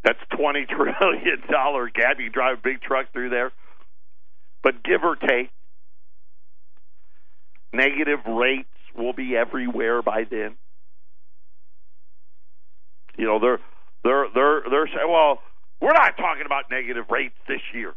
that's 0.04 0.20
twenty 0.38 0.66
trillion 0.70 1.42
dollar 1.50 1.90
gap. 1.90 2.18
You 2.20 2.30
drive 2.30 2.60
a 2.60 2.62
big 2.62 2.82
truck 2.82 3.12
through 3.12 3.30
there, 3.30 3.52
but 4.64 4.84
give 4.84 5.04
or 5.04 5.16
take, 5.16 5.50
negative 7.74 8.20
rates 8.28 8.70
will 8.96 9.14
be 9.14 9.36
everywhere 9.36 10.02
by 10.02 10.26
then. 10.30 10.56
You 13.18 13.26
know 13.26 13.40
they're 13.40 13.60
they're 14.04 14.28
they're 14.34 14.62
they're 14.70 14.88
saying, 14.88 15.10
well, 15.10 15.40
we're 15.82 15.94
not 15.94 16.18
talking 16.18 16.46
about 16.46 16.66
negative 16.70 17.06
rates 17.10 17.36
this 17.48 17.62
year, 17.74 17.94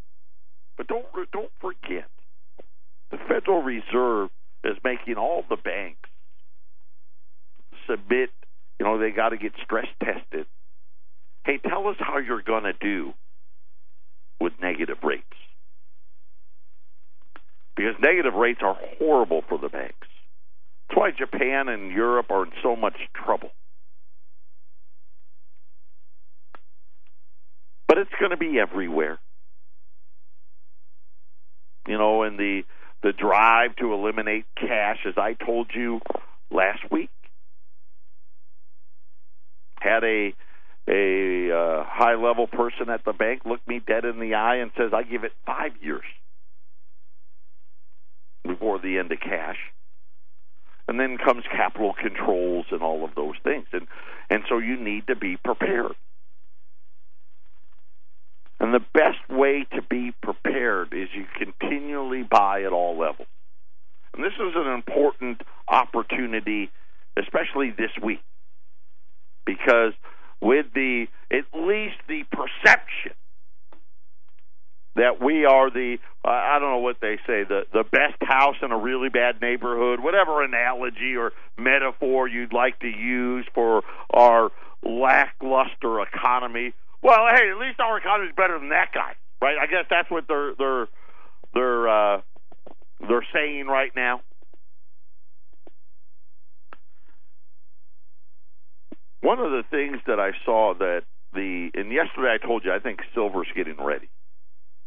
but 0.77 0.87
don't 0.87 1.05
don't 1.33 1.53
forget, 1.61 2.09
the 3.11 3.19
Federal 3.29 3.63
Reserve 3.63 4.31
is 4.65 4.77
making 4.83 5.17
all 5.17 5.45
the 5.49 5.57
banks 5.57 6.09
submit. 7.89 8.31
You 8.79 8.87
know 8.87 8.99
they 8.99 9.11
got 9.11 9.31
to 9.31 9.37
get 9.37 9.53
stress 9.65 9.87
tested 10.03 10.47
hey, 11.49 11.59
tell 11.67 11.89
us 11.89 11.97
how 11.99 12.19
you're 12.19 12.43
going 12.43 12.65
to 12.65 12.75
do 12.75 13.15
with 14.39 14.53
negative 14.61 14.99
rates. 15.03 15.25
Because 17.75 17.95
negative 18.03 18.35
rates 18.35 18.61
are 18.63 18.77
horrible 18.99 19.43
for 19.49 19.57
the 19.57 19.71
banks. 19.71 20.07
That's 20.89 20.99
why 20.99 21.11
Japan 21.11 21.69
and 21.69 21.91
Europe 21.91 22.27
are 22.31 22.45
in 22.45 22.53
so 22.63 22.77
much 22.77 22.97
trouble. 23.15 23.51
But 27.87 27.97
it's 27.97 28.11
going 28.21 28.33
to 28.33 28.37
be 28.37 28.59
everywhere. 28.61 29.19
You 31.87 31.97
know, 31.97 32.23
and 32.23 32.39
the 32.39 32.65
the 33.03 33.13
drive 33.13 33.77
to 33.77 33.95
eliminate 33.95 34.45
cash, 34.57 34.99
as 35.07 35.15
I 35.17 35.33
told 35.33 35.69
you 35.73 36.01
last 36.51 36.81
week, 36.91 37.11
had 39.81 40.05
a 40.05 40.33
a 40.89 41.53
uh, 41.53 41.85
high 41.87 42.15
level 42.15 42.47
person 42.47 42.89
at 42.89 43.05
the 43.05 43.13
bank 43.13 43.43
look 43.45 43.61
me 43.69 43.79
dead 43.79 44.07
in 44.07 44.21
the 44.21 44.35
eye 44.35 44.57
and 44.57 44.71
says, 44.77 44.93
I 44.95 45.03
give 45.03 45.25
it 45.25 45.33
five 45.45 45.73
years 45.83 46.05
before 48.43 48.79
the 48.79 48.99
end 48.99 49.13
of 49.13 49.21
cash. 49.21 49.59
And 50.89 50.99
then 50.99 51.19
comes 51.19 51.45
capital 51.53 51.93
controls 51.93 52.65
and 52.71 52.81
all 52.83 53.05
of 53.05 53.15
those 53.15 53.35
things. 53.45 53.67
And 53.73 53.87
and 54.31 54.43
so 54.49 54.59
you 54.59 54.83
need 54.83 55.07
to 55.09 55.17
be 55.17 55.37
prepared. 55.37 55.95
And 58.61 58.75
the 58.75 58.85
best 58.93 59.29
way 59.29 59.67
to 59.75 59.83
be 59.83 60.13
prepared 60.23 60.93
is 60.93 61.09
you 61.15 61.27
continually 61.39 62.23
buy 62.23 62.63
at 62.63 62.73
all 62.73 62.99
levels. 62.99 63.29
And 64.15 64.25
this 64.25 64.33
is 64.35 64.55
an 64.57 64.73
important 64.73 65.43
opportunity, 65.69 66.71
especially 67.17 67.71
this 67.71 67.93
week, 68.03 68.21
because 69.49 69.95
with 70.43 70.67
the 70.75 71.07
at 71.31 71.45
least 71.55 71.97
the 72.07 72.23
perception 72.31 73.13
that 74.95 75.23
we 75.23 75.47
are 75.47 75.71
the 75.71 75.97
uh, 76.25 76.29
I 76.29 76.59
don't 76.59 76.71
know 76.71 76.79
what 76.79 77.01
they 77.01 77.17
say 77.27 77.45
the 77.45 77.63
the 77.73 77.85
best 77.85 78.21
house 78.21 78.57
in 78.63 78.71
a 78.71 78.79
really 78.79 79.09
bad 79.09 79.41
neighborhood, 79.41 80.01
whatever 80.01 80.45
analogy 80.45 81.17
or 81.17 81.33
metaphor 81.57 82.29
you'd 82.29 82.53
like 82.53 82.79
to 82.81 82.89
use 82.89 83.47
for 83.55 83.83
our 84.11 84.51
lackluster 84.85 86.01
economy. 86.03 86.75
Well, 87.03 87.27
hey, 87.35 87.51
at 87.51 87.59
least 87.59 87.81
our 87.81 87.97
economy 87.97 88.29
is 88.29 88.37
better 88.37 88.59
than 88.59 88.69
that 88.69 88.93
guy, 88.93 89.15
right? 89.41 89.57
I 89.59 89.67
guess 89.67 89.87
that's 89.89 90.11
what 90.11 90.29
they're 90.29 90.55
they're 90.59 90.89
they're 91.55 91.89
uh, 91.89 92.21
they're 93.01 93.27
saying 93.33 93.67
right 93.67 93.93
now. 93.97 94.21
One 99.21 99.41
of 99.41 99.51
the 99.51 99.65
things 99.71 99.99
that 100.07 100.21
I 100.21 100.31
saw 100.45 100.75
that 100.79 101.03
the 101.33 101.71
and 101.75 101.93
yesterday 101.93 102.37
I 102.41 102.45
told 102.45 102.65
you 102.65 102.73
I 102.73 102.79
think 102.79 103.01
silver's 103.15 103.49
getting 103.55 103.77
ready 103.83 104.09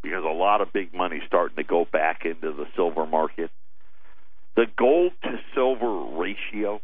because 0.02 0.24
a 0.24 0.34
lot 0.34 0.62
of 0.62 0.74
big 0.74 0.94
money 0.94 1.22
starting 1.28 1.58
to 1.58 1.64
go 1.64 1.86
back 1.92 2.26
into 2.26 2.54
the 2.54 2.66
silver 2.76 3.06
market. 3.06 3.52
The 4.56 4.66
gold 4.78 5.14
to 5.24 5.40
silver 5.56 6.18
ratio, 6.18 6.82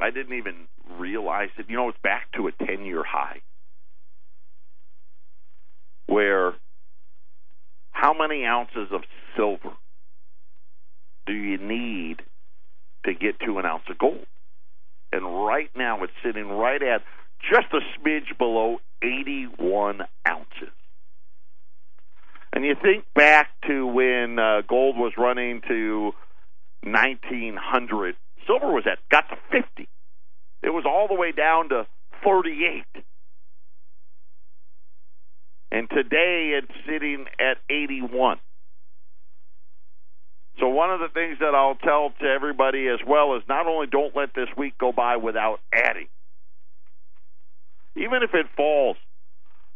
I 0.00 0.10
didn't 0.10 0.36
even 0.36 0.66
realize 0.98 1.48
it. 1.58 1.66
You 1.68 1.76
know, 1.76 1.88
it's 1.88 1.98
back 2.02 2.30
to 2.36 2.48
a 2.48 2.52
10 2.52 2.84
year 2.84 3.02
high. 3.04 3.40
Where 6.06 6.54
how 7.92 8.14
many 8.14 8.44
ounces 8.44 8.88
of 8.92 9.02
silver 9.36 9.74
do 11.26 11.32
you 11.32 11.58
need 11.58 12.22
to 13.04 13.14
get 13.14 13.40
to 13.40 13.58
an 13.58 13.66
ounce 13.66 13.84
of 13.88 13.98
gold? 13.98 14.26
And 15.12 15.24
right 15.44 15.70
now 15.76 16.02
it's 16.04 16.12
sitting 16.24 16.48
right 16.48 16.82
at 16.82 17.02
just 17.40 17.66
a 17.72 17.80
smidge 17.98 18.36
below 18.38 18.78
81 19.02 20.02
ounces. 20.28 20.74
And 22.52 22.64
you 22.64 22.74
think 22.80 23.04
back 23.14 23.48
to 23.66 23.86
when 23.86 24.38
uh, 24.38 24.62
gold 24.68 24.96
was 24.96 25.12
running 25.16 25.62
to 25.68 26.12
1900, 26.82 28.16
silver 28.46 28.72
was 28.72 28.84
at 28.90 28.98
got 29.10 29.28
to 29.28 29.36
50. 29.50 29.88
It 30.62 30.70
was 30.70 30.84
all 30.86 31.08
the 31.08 31.14
way 31.14 31.32
down 31.32 31.68
to 31.70 31.86
38. 32.24 32.84
And 35.72 35.88
today 35.88 36.58
it's 36.58 36.72
sitting 36.86 37.26
at 37.38 37.58
81. 37.70 38.38
So 40.60 40.68
one 40.68 40.90
of 40.90 41.00
the 41.00 41.08
things 41.08 41.38
that 41.40 41.54
I'll 41.54 41.74
tell 41.74 42.12
to 42.20 42.26
everybody 42.26 42.86
as 42.88 43.00
well 43.06 43.34
is 43.36 43.42
not 43.48 43.66
only 43.66 43.86
don't 43.86 44.14
let 44.14 44.34
this 44.34 44.48
week 44.56 44.76
go 44.78 44.92
by 44.92 45.16
without 45.16 45.60
adding. 45.72 46.08
Even 47.96 48.22
if 48.22 48.34
it 48.34 48.46
falls 48.56 48.96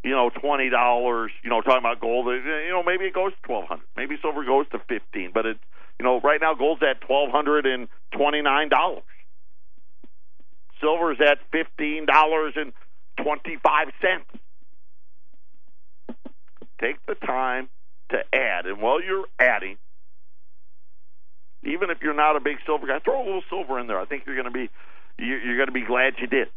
you 0.05 0.11
know, 0.11 0.29
twenty 0.29 0.69
dollars. 0.69 1.31
You 1.43 1.49
know, 1.49 1.61
talking 1.61 1.79
about 1.79 1.99
gold. 1.99 2.27
You 2.27 2.69
know, 2.69 2.83
maybe 2.83 3.05
it 3.05 3.13
goes 3.13 3.31
to 3.33 3.41
twelve 3.41 3.65
hundred. 3.67 3.87
Maybe 3.97 4.15
silver 4.21 4.45
goes 4.45 4.67
to 4.71 4.79
fifteen. 4.87 5.31
But 5.33 5.47
it, 5.47 5.57
you 5.99 6.05
know, 6.05 6.21
right 6.21 6.39
now 6.39 6.53
gold's 6.53 6.83
at 6.83 7.01
twelve 7.01 7.31
hundred 7.31 7.65
and 7.65 7.87
twenty 8.11 8.41
nine 8.43 8.69
dollars. 8.69 9.03
Silver's 10.79 11.17
at 11.19 11.39
fifteen 11.51 12.05
dollars 12.05 12.53
and 12.55 12.71
twenty 13.17 13.57
five 13.63 13.87
cents. 13.99 14.29
Take 16.79 17.03
the 17.07 17.15
time 17.15 17.69
to 18.09 18.17
add, 18.31 18.67
and 18.67 18.81
while 18.81 19.01
you're 19.01 19.25
adding, 19.39 19.77
even 21.65 21.89
if 21.89 21.97
you're 22.01 22.13
not 22.15 22.35
a 22.35 22.39
big 22.39 22.57
silver 22.65 22.87
guy, 22.87 22.99
throw 22.99 23.21
a 23.21 23.25
little 23.25 23.43
silver 23.49 23.79
in 23.79 23.87
there. 23.87 23.99
I 23.99 24.05
think 24.05 24.23
you're 24.25 24.35
going 24.35 24.45
to 24.45 24.51
be 24.51 24.69
you're 25.17 25.57
going 25.57 25.67
to 25.67 25.73
be 25.73 25.85
glad 25.85 26.13
you 26.19 26.27
did. 26.27 26.47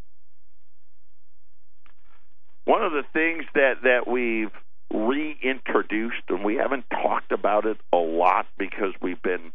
One 2.65 2.83
of 2.83 2.93
the 2.93 3.05
things 3.13 3.45
that 3.55 3.83
that 3.85 4.07
we've 4.07 4.51
reintroduced, 4.93 6.23
and 6.29 6.45
we 6.45 6.57
haven't 6.57 6.85
talked 6.91 7.33
about 7.33 7.67
it 7.67 7.79
a 7.93 7.97
lot 7.97 8.47
because 8.59 8.93
we've 9.01 9.23
been 9.23 9.53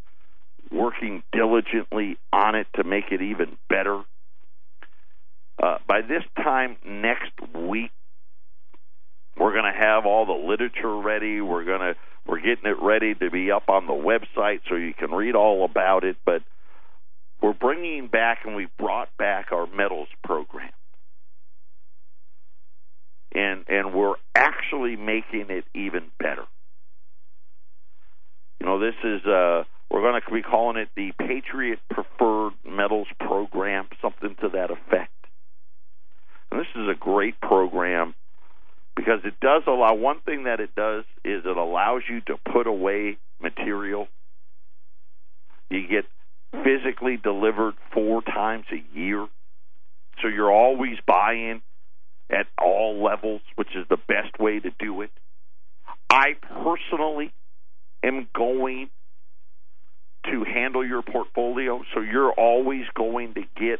working 0.71 1.23
diligently 1.31 2.17
on 2.31 2.55
it 2.55 2.67
to 2.75 2.83
make 2.83 3.11
it 3.11 3.21
even 3.21 3.57
better. 3.69 4.01
Uh, 5.61 5.77
by 5.87 6.01
this 6.01 6.23
time 6.37 6.77
next 6.85 7.31
week, 7.53 7.91
we're 9.37 9.53
going 9.53 9.71
to 9.71 9.79
have 9.79 10.05
all 10.05 10.25
the 10.25 10.47
literature 10.47 10.95
ready. 10.95 11.41
We're 11.41 11.65
going 11.65 11.81
to 11.81 11.95
we're 12.25 12.39
getting 12.39 12.65
it 12.65 12.81
ready 12.81 13.13
to 13.15 13.29
be 13.29 13.51
up 13.51 13.67
on 13.67 13.85
the 13.85 13.93
website 13.93 14.61
so 14.69 14.75
you 14.75 14.93
can 14.93 15.11
read 15.11 15.35
all 15.35 15.65
about 15.65 16.03
it. 16.05 16.15
But 16.25 16.41
we're 17.41 17.53
bringing 17.53 18.07
back 18.07 18.39
and 18.45 18.55
we 18.55 18.67
brought 18.77 19.09
back 19.17 19.51
our 19.51 19.67
metals 19.67 20.07
program 20.23 20.71
and 23.33 23.65
and 23.67 23.93
we're 23.93 24.15
actually 24.35 24.95
making 24.95 25.47
it 25.49 25.65
even 25.73 26.03
better. 26.19 26.45
You 28.59 28.67
know, 28.67 28.79
this 28.79 28.95
is 29.03 29.25
uh, 29.25 29.63
we're 29.89 30.01
going 30.01 30.21
to 30.21 30.33
be 30.33 30.41
calling 30.41 30.77
it 30.77 30.89
the 30.95 31.11
Patriot 31.19 31.79
Preferred 31.89 32.53
Metals 32.65 33.07
Program, 33.19 33.87
something 34.01 34.35
to 34.41 34.49
that 34.49 34.71
effect. 34.71 35.11
And 36.51 36.59
this 36.59 36.67
is 36.75 36.87
a 36.87 36.97
great 36.97 37.39
program 37.41 38.15
because 38.95 39.19
it 39.23 39.33
does 39.41 39.63
allow 39.67 39.93
one 39.95 40.21
thing 40.21 40.43
that 40.43 40.59
it 40.59 40.75
does 40.75 41.03
is 41.23 41.43
it 41.45 41.57
allows 41.57 42.03
you 42.09 42.21
to 42.21 42.37
put 42.51 42.67
away 42.67 43.17
material. 43.41 44.07
You 45.69 45.87
get 45.87 46.05
physically 46.63 47.17
delivered 47.17 47.73
four 47.93 48.21
times 48.21 48.65
a 48.71 48.97
year. 48.97 49.27
So 50.21 50.27
you're 50.27 50.51
always 50.51 50.97
buying 51.07 51.61
at 52.29 52.45
all 52.61 53.03
levels, 53.03 53.41
which 53.55 53.69
is 53.75 53.85
the 53.89 53.97
best 53.97 54.39
way 54.39 54.59
to 54.59 54.69
do 54.79 55.01
it. 55.01 55.11
I 56.09 56.33
personally 56.63 57.33
am 58.03 58.27
going 58.35 58.89
to 60.25 60.43
handle 60.43 60.85
your 60.85 61.01
portfolio, 61.01 61.81
so 61.93 62.01
you're 62.01 62.31
always 62.31 62.85
going 62.95 63.33
to 63.33 63.41
get. 63.59 63.79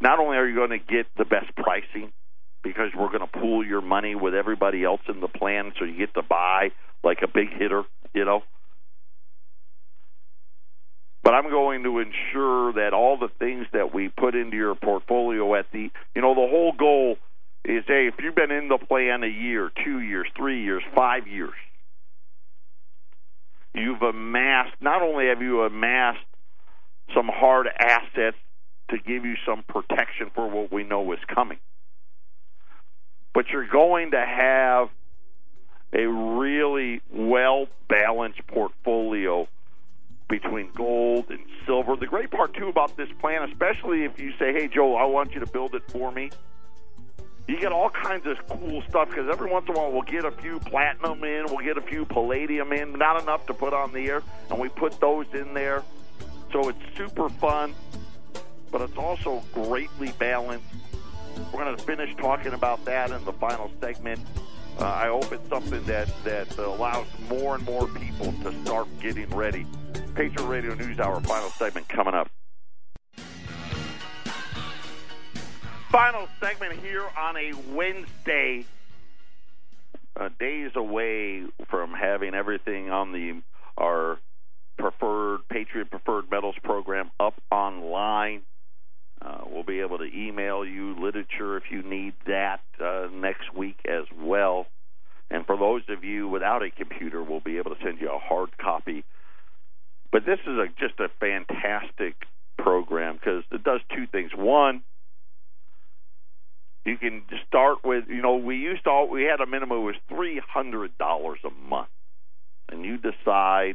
Not 0.00 0.20
only 0.20 0.36
are 0.36 0.46
you 0.46 0.54
going 0.54 0.70
to 0.70 0.78
get 0.78 1.06
the 1.18 1.24
best 1.24 1.54
pricing 1.56 2.12
because 2.66 2.90
we're 2.96 3.08
going 3.08 3.20
to 3.20 3.26
pool 3.26 3.64
your 3.64 3.80
money 3.80 4.14
with 4.14 4.34
everybody 4.34 4.84
else 4.84 5.00
in 5.08 5.20
the 5.20 5.28
plan, 5.28 5.72
so 5.78 5.84
you 5.84 5.96
get 5.96 6.14
to 6.14 6.22
buy 6.22 6.70
like 7.04 7.18
a 7.22 7.28
big 7.28 7.48
hitter, 7.50 7.82
you 8.14 8.24
know. 8.24 8.42
But 11.22 11.34
I'm 11.34 11.50
going 11.50 11.82
to 11.84 11.98
ensure 11.98 12.72
that 12.74 12.92
all 12.92 13.18
the 13.18 13.30
things 13.38 13.66
that 13.72 13.92
we 13.92 14.08
put 14.08 14.34
into 14.34 14.56
your 14.56 14.74
portfolio 14.74 15.54
at 15.56 15.66
the, 15.72 15.90
you 16.14 16.22
know, 16.22 16.34
the 16.34 16.48
whole 16.48 16.72
goal 16.72 17.16
is, 17.64 17.84
hey, 17.86 18.06
if 18.06 18.14
you've 18.22 18.34
been 18.34 18.52
in 18.52 18.68
the 18.68 18.78
plan 18.78 19.24
a 19.24 19.28
year, 19.28 19.70
two 19.84 20.00
years, 20.00 20.28
three 20.36 20.62
years, 20.62 20.82
five 20.94 21.26
years, 21.26 21.54
you've 23.74 24.02
amassed, 24.02 24.74
not 24.80 25.02
only 25.02 25.26
have 25.26 25.42
you 25.42 25.62
amassed 25.62 26.18
some 27.14 27.28
hard 27.28 27.66
assets 27.78 28.36
to 28.90 28.98
give 28.98 29.24
you 29.24 29.34
some 29.44 29.64
protection 29.68 30.30
for 30.34 30.48
what 30.48 30.72
we 30.72 30.84
know 30.84 31.12
is 31.12 31.18
coming, 31.32 31.58
but 33.36 33.50
you're 33.50 33.66
going 33.66 34.12
to 34.12 34.24
have 34.24 34.88
a 35.92 36.06
really 36.06 37.02
well 37.12 37.66
balanced 37.86 38.46
portfolio 38.46 39.46
between 40.26 40.70
gold 40.74 41.26
and 41.28 41.40
silver. 41.66 41.96
The 41.96 42.06
great 42.06 42.30
part 42.30 42.54
too 42.54 42.68
about 42.68 42.96
this 42.96 43.10
plan, 43.20 43.42
especially 43.42 44.04
if 44.04 44.18
you 44.18 44.32
say, 44.38 44.54
"Hey, 44.54 44.68
Joe, 44.68 44.96
I 44.96 45.04
want 45.04 45.34
you 45.34 45.40
to 45.40 45.46
build 45.46 45.74
it 45.74 45.82
for 45.90 46.10
me." 46.10 46.30
You 47.46 47.58
get 47.58 47.72
all 47.72 47.90
kinds 47.90 48.26
of 48.26 48.38
cool 48.48 48.82
stuff 48.88 49.10
because 49.10 49.28
every 49.30 49.50
once 49.50 49.66
in 49.68 49.76
a 49.76 49.78
while 49.78 49.92
we'll 49.92 50.00
get 50.00 50.24
a 50.24 50.30
few 50.30 50.58
platinum 50.58 51.22
in, 51.22 51.44
we'll 51.50 51.58
get 51.58 51.76
a 51.76 51.82
few 51.82 52.06
palladium 52.06 52.72
in, 52.72 52.94
not 52.94 53.22
enough 53.22 53.44
to 53.48 53.54
put 53.54 53.74
on 53.74 53.92
the 53.92 54.08
air, 54.08 54.22
and 54.48 54.58
we 54.58 54.70
put 54.70 54.98
those 54.98 55.26
in 55.34 55.52
there. 55.52 55.82
So 56.52 56.70
it's 56.70 56.96
super 56.96 57.28
fun, 57.28 57.74
but 58.72 58.80
it's 58.80 58.96
also 58.96 59.44
greatly 59.52 60.12
balanced. 60.18 60.64
We're 61.52 61.64
going 61.64 61.76
to 61.76 61.82
finish 61.82 62.14
talking 62.16 62.52
about 62.52 62.84
that 62.84 63.10
in 63.10 63.24
the 63.24 63.32
final 63.32 63.70
segment. 63.80 64.20
Uh, 64.78 64.84
I 64.84 65.06
hope 65.06 65.32
it's 65.32 65.48
something 65.48 65.82
that, 65.84 66.08
that 66.24 66.56
allows 66.58 67.06
more 67.30 67.54
and 67.54 67.64
more 67.64 67.88
people 67.88 68.32
to 68.42 68.52
start 68.62 68.88
getting 69.00 69.28
ready 69.30 69.66
Patriot 70.14 70.46
Radio 70.46 70.74
News 70.74 70.98
Hour 70.98 71.20
final 71.20 71.48
segment 71.50 71.88
coming 71.88 72.14
up. 72.14 72.28
Final 75.90 76.28
segment 76.40 76.72
here 76.80 77.06
on 77.16 77.36
a 77.36 77.52
Wednesday. 77.70 78.64
Uh, 80.18 80.30
days 80.38 80.70
away 80.74 81.44
from 81.68 81.92
having 81.92 82.34
everything 82.34 82.90
on 82.90 83.12
the 83.12 83.42
our 83.76 84.18
preferred 84.78 85.40
Patriot 85.48 85.90
Preferred 85.90 86.30
Metals 86.30 86.56
program 86.62 87.10
up 87.20 87.34
online. 87.50 88.42
Uh, 89.22 89.40
we'll 89.46 89.64
be 89.64 89.80
able 89.80 89.98
to 89.98 90.04
email 90.04 90.64
you 90.64 90.94
literature 91.00 91.56
if 91.56 91.64
you 91.70 91.82
need 91.82 92.14
that 92.26 92.60
uh, 92.82 93.08
next 93.12 93.54
week 93.56 93.78
as 93.88 94.04
well. 94.16 94.66
And 95.30 95.44
for 95.46 95.56
those 95.56 95.82
of 95.88 96.04
you 96.04 96.28
without 96.28 96.62
a 96.62 96.70
computer, 96.70 97.22
we'll 97.22 97.40
be 97.40 97.58
able 97.58 97.74
to 97.74 97.82
send 97.82 98.00
you 98.00 98.10
a 98.10 98.18
hard 98.18 98.56
copy 98.58 99.04
but 100.16 100.24
this 100.24 100.38
is 100.46 100.58
a, 100.58 100.66
just 100.78 100.98
a 101.00 101.08
fantastic 101.20 102.14
program 102.58 103.16
because 103.16 103.44
it 103.52 103.62
does 103.62 103.80
two 103.94 104.06
things. 104.06 104.30
One, 104.34 104.82
you 106.84 106.96
can 106.96 107.22
start 107.46 107.78
with 107.84 108.04
you 108.08 108.22
know 108.22 108.36
we 108.36 108.56
used 108.56 108.84
to 108.84 108.90
all, 108.90 109.10
we 109.10 109.24
had 109.24 109.40
a 109.40 109.46
minimum 109.46 109.84
was 109.84 109.96
three 110.08 110.40
hundred 110.40 110.96
dollars 110.98 111.38
a 111.44 111.50
month, 111.50 111.88
and 112.70 112.84
you 112.84 112.96
decide 112.96 113.74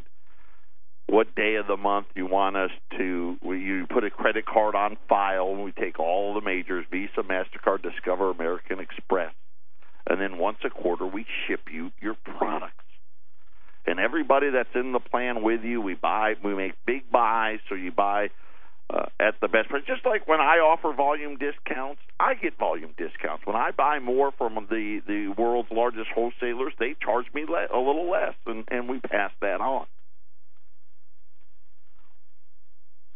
what 1.08 1.36
day 1.36 1.56
of 1.56 1.68
the 1.68 1.78
month 1.78 2.08
you 2.16 2.26
want 2.26 2.56
us 2.56 2.72
to. 2.98 3.38
You 3.44 3.86
put 3.90 4.04
a 4.04 4.10
credit 4.10 4.46
card 4.46 4.76
on 4.76 4.98
file, 5.10 5.56
we 5.56 5.72
take 5.72 6.00
all 6.00 6.34
the 6.34 6.42
majors: 6.42 6.86
Visa, 6.92 7.22
Mastercard, 7.22 7.84
Discover, 7.84 8.32
American 8.32 8.80
Express, 8.80 9.34
and 10.10 10.22
then 10.22 10.38
once 10.38 10.58
a 10.66 10.70
quarter 10.70 11.06
we 11.06 11.26
ship 11.48 11.62
you 11.72 11.92
your 12.02 12.16
products 12.38 12.82
and 13.86 14.00
everybody 14.00 14.50
that's 14.52 14.70
in 14.76 14.92
the 14.92 15.00
plan 15.00 15.44
with 15.44 15.64
you, 15.64 15.82
we 15.82 15.96
buy, 15.96 16.36
we 16.44 16.54
make 16.54 16.74
big 16.86 17.10
buys, 17.12 17.60
so 17.68 17.76
you 17.76 17.92
buy 17.92 18.30
uh, 18.90 19.06
at 19.20 19.36
the 19.42 19.48
best 19.48 19.70
price. 19.70 19.84
Just 19.88 20.06
like 20.06 20.28
when 20.28 20.40
I 20.40 20.58
offer 20.58 20.94
volume 20.94 21.38
discounts, 21.38 22.02
I 22.20 22.36
get 22.36 22.58
volume 22.58 22.94
discounts. 22.98 23.46
When 23.46 23.56
I 23.56 23.72
buy 23.72 24.00
more 24.00 24.32
from 24.38 24.68
the 24.70 25.02
the 25.08 25.34
world's 25.38 25.72
largest 25.72 26.10
wholesalers, 26.14 26.74
they 26.80 26.96
charge 27.02 27.26
me 27.34 27.46
le- 27.48 27.68
a 27.74 27.80
little 27.80 28.10
less, 28.10 28.36
and, 28.46 28.66
and 28.70 28.88
we 28.88 29.00
pass 29.00 29.32
that 29.42 29.62
on. 29.62 29.86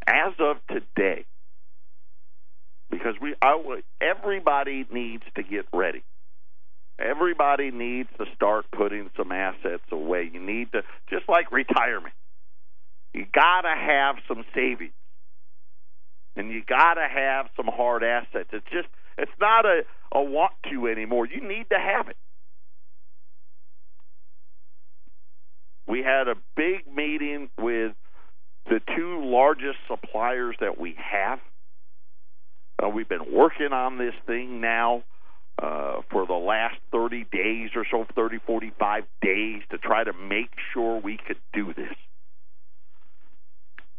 As 0.08 0.34
of 0.40 0.58
today, 0.68 1.26
because 2.90 3.16
we 3.20 3.36
I, 3.42 3.82
everybody 4.02 4.86
needs 4.92 5.24
to 5.36 5.44
get 5.44 5.66
ready. 5.74 6.04
Everybody 6.98 7.72
needs 7.72 8.10
to 8.18 8.26
start 8.36 8.66
putting 8.72 9.10
some 9.18 9.32
assets 9.32 9.84
away. 9.92 10.30
You 10.32 10.40
need 10.40 10.72
to, 10.72 10.84
just 11.10 11.28
like 11.28 11.52
retirement, 11.52 12.14
you 13.14 13.26
got 13.34 13.62
to 13.62 13.76
have 13.76 14.16
some 14.28 14.46
savings. 14.54 14.94
And 16.38 16.52
you 16.52 16.64
got 16.66 16.96
to 16.96 17.08
have 17.08 17.48
some 17.56 17.68
hard 17.68 18.04
assets. 18.04 18.50
It's 18.52 18.66
just, 18.72 18.88
it's 19.18 19.32
not 19.40 19.66
a, 19.66 19.82
a 20.14 20.22
want 20.22 20.54
to 20.72 20.88
anymore. 20.88 21.26
You 21.26 21.42
need 21.42 21.70
to 21.70 21.80
have 21.80 22.10
it. 22.10 22.18
We 25.88 26.02
had 26.02 26.28
a 26.28 26.36
big 26.56 26.94
meeting 26.94 27.50
with 27.58 27.94
the 28.66 28.82
two 28.96 29.24
largest 29.24 29.78
suppliers 29.88 30.56
that 30.60 30.80
we 30.80 30.96
have. 30.98 31.40
Uh, 32.84 32.90
we've 32.90 33.08
been 33.08 33.32
working 33.32 33.72
on 33.72 33.98
this 33.98 34.14
thing 34.26 34.60
now 34.60 35.04
uh, 35.62 36.02
for 36.12 36.26
the 36.26 36.34
last 36.34 36.76
30 36.92 37.26
days 37.32 37.70
or 37.76 37.86
so, 37.90 38.06
30, 38.16 38.40
45 38.46 39.04
days, 39.22 39.62
to 39.72 39.78
try 39.78 40.04
to 40.04 40.12
make 40.14 40.50
sure 40.74 41.00
we 41.00 41.18
could 41.26 41.38
do 41.54 41.74
this. 41.74 41.96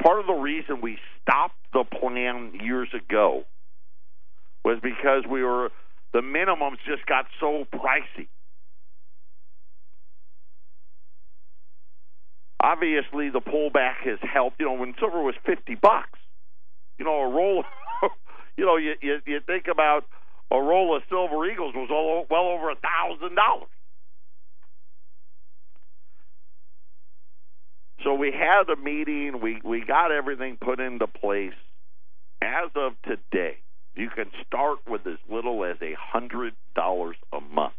Part 0.03 0.21
of 0.21 0.27
the 0.27 0.35
reason 0.35 0.81
we 0.83 0.99
stopped 1.23 1.57
the 1.73 1.85
plan 1.85 2.53
years 2.63 2.89
ago 2.95 3.45
was 4.65 4.79
because 4.83 5.25
we 5.31 5.43
were 5.43 5.71
the 6.13 6.21
minimums 6.21 6.79
just 6.87 7.07
got 7.07 7.27
so 7.41 7.65
pricey. 7.73 8.29
Obviously, 12.63 13.31
the 13.31 13.41
pullback 13.41 13.97
has 14.05 14.19
helped. 14.23 14.61
You 14.61 14.67
know, 14.67 14.73
when 14.75 14.95
silver 14.99 15.23
was 15.23 15.35
fifty 15.45 15.75
bucks, 15.75 16.19
you 16.99 17.05
know, 17.05 17.21
a 17.21 17.29
roll, 17.29 17.65
you 18.57 18.65
know, 18.65 18.77
you, 18.77 18.95
you 19.01 19.19
you 19.27 19.41
think 19.47 19.67
about 19.71 20.05
a 20.51 20.59
roll 20.59 20.97
of 20.97 21.03
silver 21.09 21.45
eagles 21.51 21.75
was 21.75 21.89
all, 21.91 22.27
well 22.31 22.49
over 22.49 22.71
a 22.71 22.77
thousand 22.77 23.35
dollars. 23.37 23.69
So 28.05 28.15
we 28.15 28.33
had 28.33 28.71
a 28.71 28.77
meeting. 28.77 29.41
We 29.41 29.61
we 29.65 29.85
got 29.85 30.13
everything 30.13 30.59
put 30.61 30.81
into 30.81 31.07
place. 31.07 31.55
As 32.41 32.71
of 32.77 32.93
today, 33.03 33.57
you 33.95 34.09
can 34.15 34.27
start 34.47 34.79
with 34.87 35.07
as 35.07 35.19
little 35.31 35.65
as 35.65 35.77
a 35.83 35.95
hundred 35.99 36.55
dollars 36.75 37.17
a 37.33 37.41
month. 37.41 37.73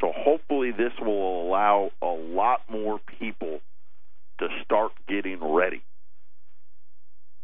So 0.00 0.12
hopefully 0.14 0.72
this 0.72 0.92
will 1.00 1.42
allow 1.46 1.90
a 2.00 2.06
lot 2.06 2.60
more 2.70 3.00
people 3.18 3.60
to 4.40 4.48
start 4.64 4.92
getting 5.08 5.38
ready. 5.42 5.82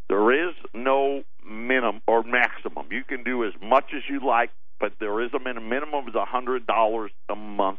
There 0.08 0.48
is 0.48 0.54
no 0.74 1.22
minimum 1.48 2.02
or 2.06 2.22
maximum. 2.22 2.86
You 2.90 3.04
can 3.04 3.22
do 3.22 3.44
as 3.44 3.52
much 3.62 3.92
as 3.94 4.02
you 4.08 4.26
like, 4.26 4.50
but 4.80 4.92
there 4.98 5.22
is 5.22 5.30
a 5.34 5.38
minimum. 5.38 5.68
Minimum 5.68 6.08
is 6.08 6.14
a 6.14 6.24
hundred 6.24 6.66
dollars 6.66 7.10
a 7.28 7.36
month. 7.36 7.78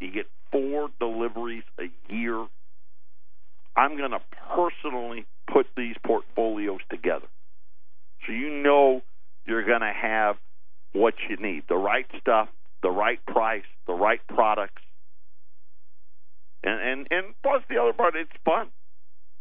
You 0.00 0.10
get 0.12 0.26
four 0.50 0.88
deliveries 1.00 1.64
a 1.78 1.90
year. 2.12 2.46
I'm 3.76 3.96
going 3.96 4.10
to 4.10 4.20
personally 4.54 5.26
put 5.52 5.66
these 5.76 5.96
portfolios 6.06 6.80
together, 6.90 7.26
so 8.26 8.32
you 8.32 8.50
know 8.62 9.02
you're 9.46 9.64
going 9.64 9.80
to 9.80 9.92
have 9.92 10.36
what 10.92 11.14
you 11.28 11.36
need: 11.36 11.64
the 11.68 11.76
right 11.76 12.06
stuff, 12.20 12.48
the 12.82 12.90
right 12.90 13.24
price, 13.26 13.64
the 13.86 13.94
right 13.94 14.20
products, 14.28 14.82
and 16.62 16.80
and 16.80 17.06
and 17.10 17.34
plus 17.42 17.62
the 17.68 17.78
other 17.78 17.92
part, 17.92 18.14
it's 18.16 18.30
fun 18.44 18.68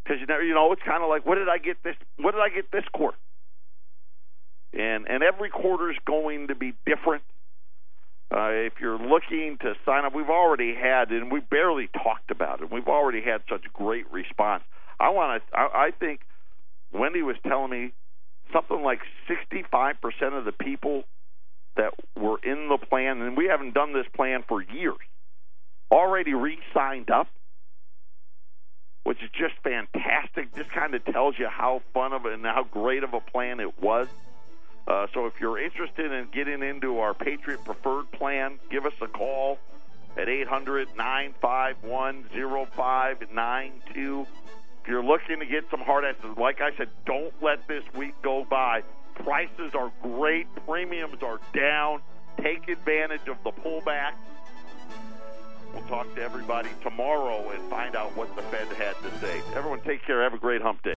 because 0.04 0.20
you 0.20 0.26
never 0.26 0.44
you 0.44 0.54
know 0.54 0.72
it's 0.72 0.82
kind 0.84 1.04
of 1.04 1.10
like 1.10 1.26
what 1.26 1.36
did 1.36 1.50
I 1.50 1.58
get 1.58 1.78
this 1.84 1.96
what 2.18 2.32
did 2.32 2.42
I 2.42 2.50
get 2.50 2.72
this 2.72 2.84
quarter, 2.94 3.18
and 4.74 5.08
and 5.08 5.24
every 5.24 5.50
quarter 5.50 5.90
is 5.90 5.98
going 6.06 6.48
to 6.48 6.56
be 6.56 6.74
different. 6.86 7.24
Uh, 8.34 8.48
if 8.52 8.74
you're 8.80 8.98
looking 8.98 9.58
to 9.60 9.74
sign 9.86 10.06
up, 10.06 10.16
we've 10.16 10.30
already 10.30 10.74
had, 10.74 11.12
and 11.12 11.30
we 11.30 11.42
barely 11.42 11.90
talked 12.02 12.32
about 12.32 12.62
it. 12.62 12.72
We've 12.72 12.88
already 12.88 13.22
had 13.22 13.42
such 13.50 13.64
great 13.74 14.10
response. 14.10 14.64
I 15.02 15.10
want 15.10 15.44
to. 15.44 15.58
I, 15.58 15.88
I 15.88 15.92
think 15.92 16.22
Wendy 16.94 17.22
was 17.22 17.36
telling 17.46 17.72
me 17.72 17.92
something 18.54 18.82
like 18.82 19.00
65% 19.30 19.96
of 20.38 20.46
the 20.46 20.52
people 20.52 21.04
that 21.78 21.94
were 22.16 22.40
in 22.44 22.70
the 22.70 22.78
plan, 22.78 23.22
and 23.22 23.38
we 23.38 23.46
haven't 23.46 23.74
done 23.74 23.94
this 23.94 24.08
plan 24.14 24.44
for 24.48 24.62
years, 24.62 24.98
already 25.92 26.34
re-signed 26.34 27.10
up, 27.10 27.28
which 29.04 29.22
is 29.24 29.30
just 29.32 29.56
fantastic. 29.64 30.54
Just 30.56 30.72
kind 30.72 30.94
of 30.94 31.04
tells 31.06 31.38
you 31.40 31.48
how 31.48 31.82
fun 31.94 32.14
of 32.14 32.26
and 32.26 32.46
how 32.46 32.64
great 32.70 33.04
of 33.04 33.14
a 33.14 33.20
plan 33.20 33.60
it 33.60 33.82
was. 33.82 34.08
Uh, 34.88 35.08
so 35.14 35.26
if 35.26 35.34
you're 35.40 35.60
interested 35.60 36.12
in 36.12 36.28
getting 36.34 36.62
into 36.64 37.00
our 37.00 37.14
Patriot 37.14 37.64
Preferred 37.64 38.12
plan, 38.12 38.60
give 38.70 38.86
us 38.86 38.94
a 39.02 39.08
call 39.08 39.60
at 40.18 40.28
800 40.28 40.90
951 40.98 42.26
0592. 42.76 44.28
If 44.82 44.88
you're 44.88 45.04
looking 45.04 45.40
to 45.40 45.46
get 45.46 45.66
some 45.70 45.82
hard 45.82 46.04
asses, 46.06 46.36
like 46.38 46.60
I 46.62 46.76
said, 46.76 46.90
don't 47.06 47.34
let 47.42 47.68
this 47.68 47.84
week 47.96 48.16
go 48.24 48.46
by. 48.50 48.82
Prices 49.16 49.74
are 49.76 49.92
great, 50.02 50.48
premiums 50.66 51.22
are 51.22 51.40
down. 51.54 52.02
Take 52.42 52.68
advantage 52.70 53.28
of 53.28 53.38
the 53.44 53.52
pullback. 53.52 54.14
We'll 55.74 55.84
talk 55.84 56.14
to 56.16 56.22
everybody 56.22 56.70
tomorrow 56.82 57.50
and 57.52 57.62
find 57.70 57.96
out 57.96 58.16
what 58.18 58.36
the 58.36 58.42
Fed 58.44 58.68
had 58.74 58.96
to 59.04 59.20
say. 59.20 59.42
Everyone, 59.56 59.80
take 59.82 60.04
care. 60.06 60.22
Have 60.22 60.34
a 60.34 60.38
great 60.38 60.62
hump 60.62 60.84
day. 60.84 60.90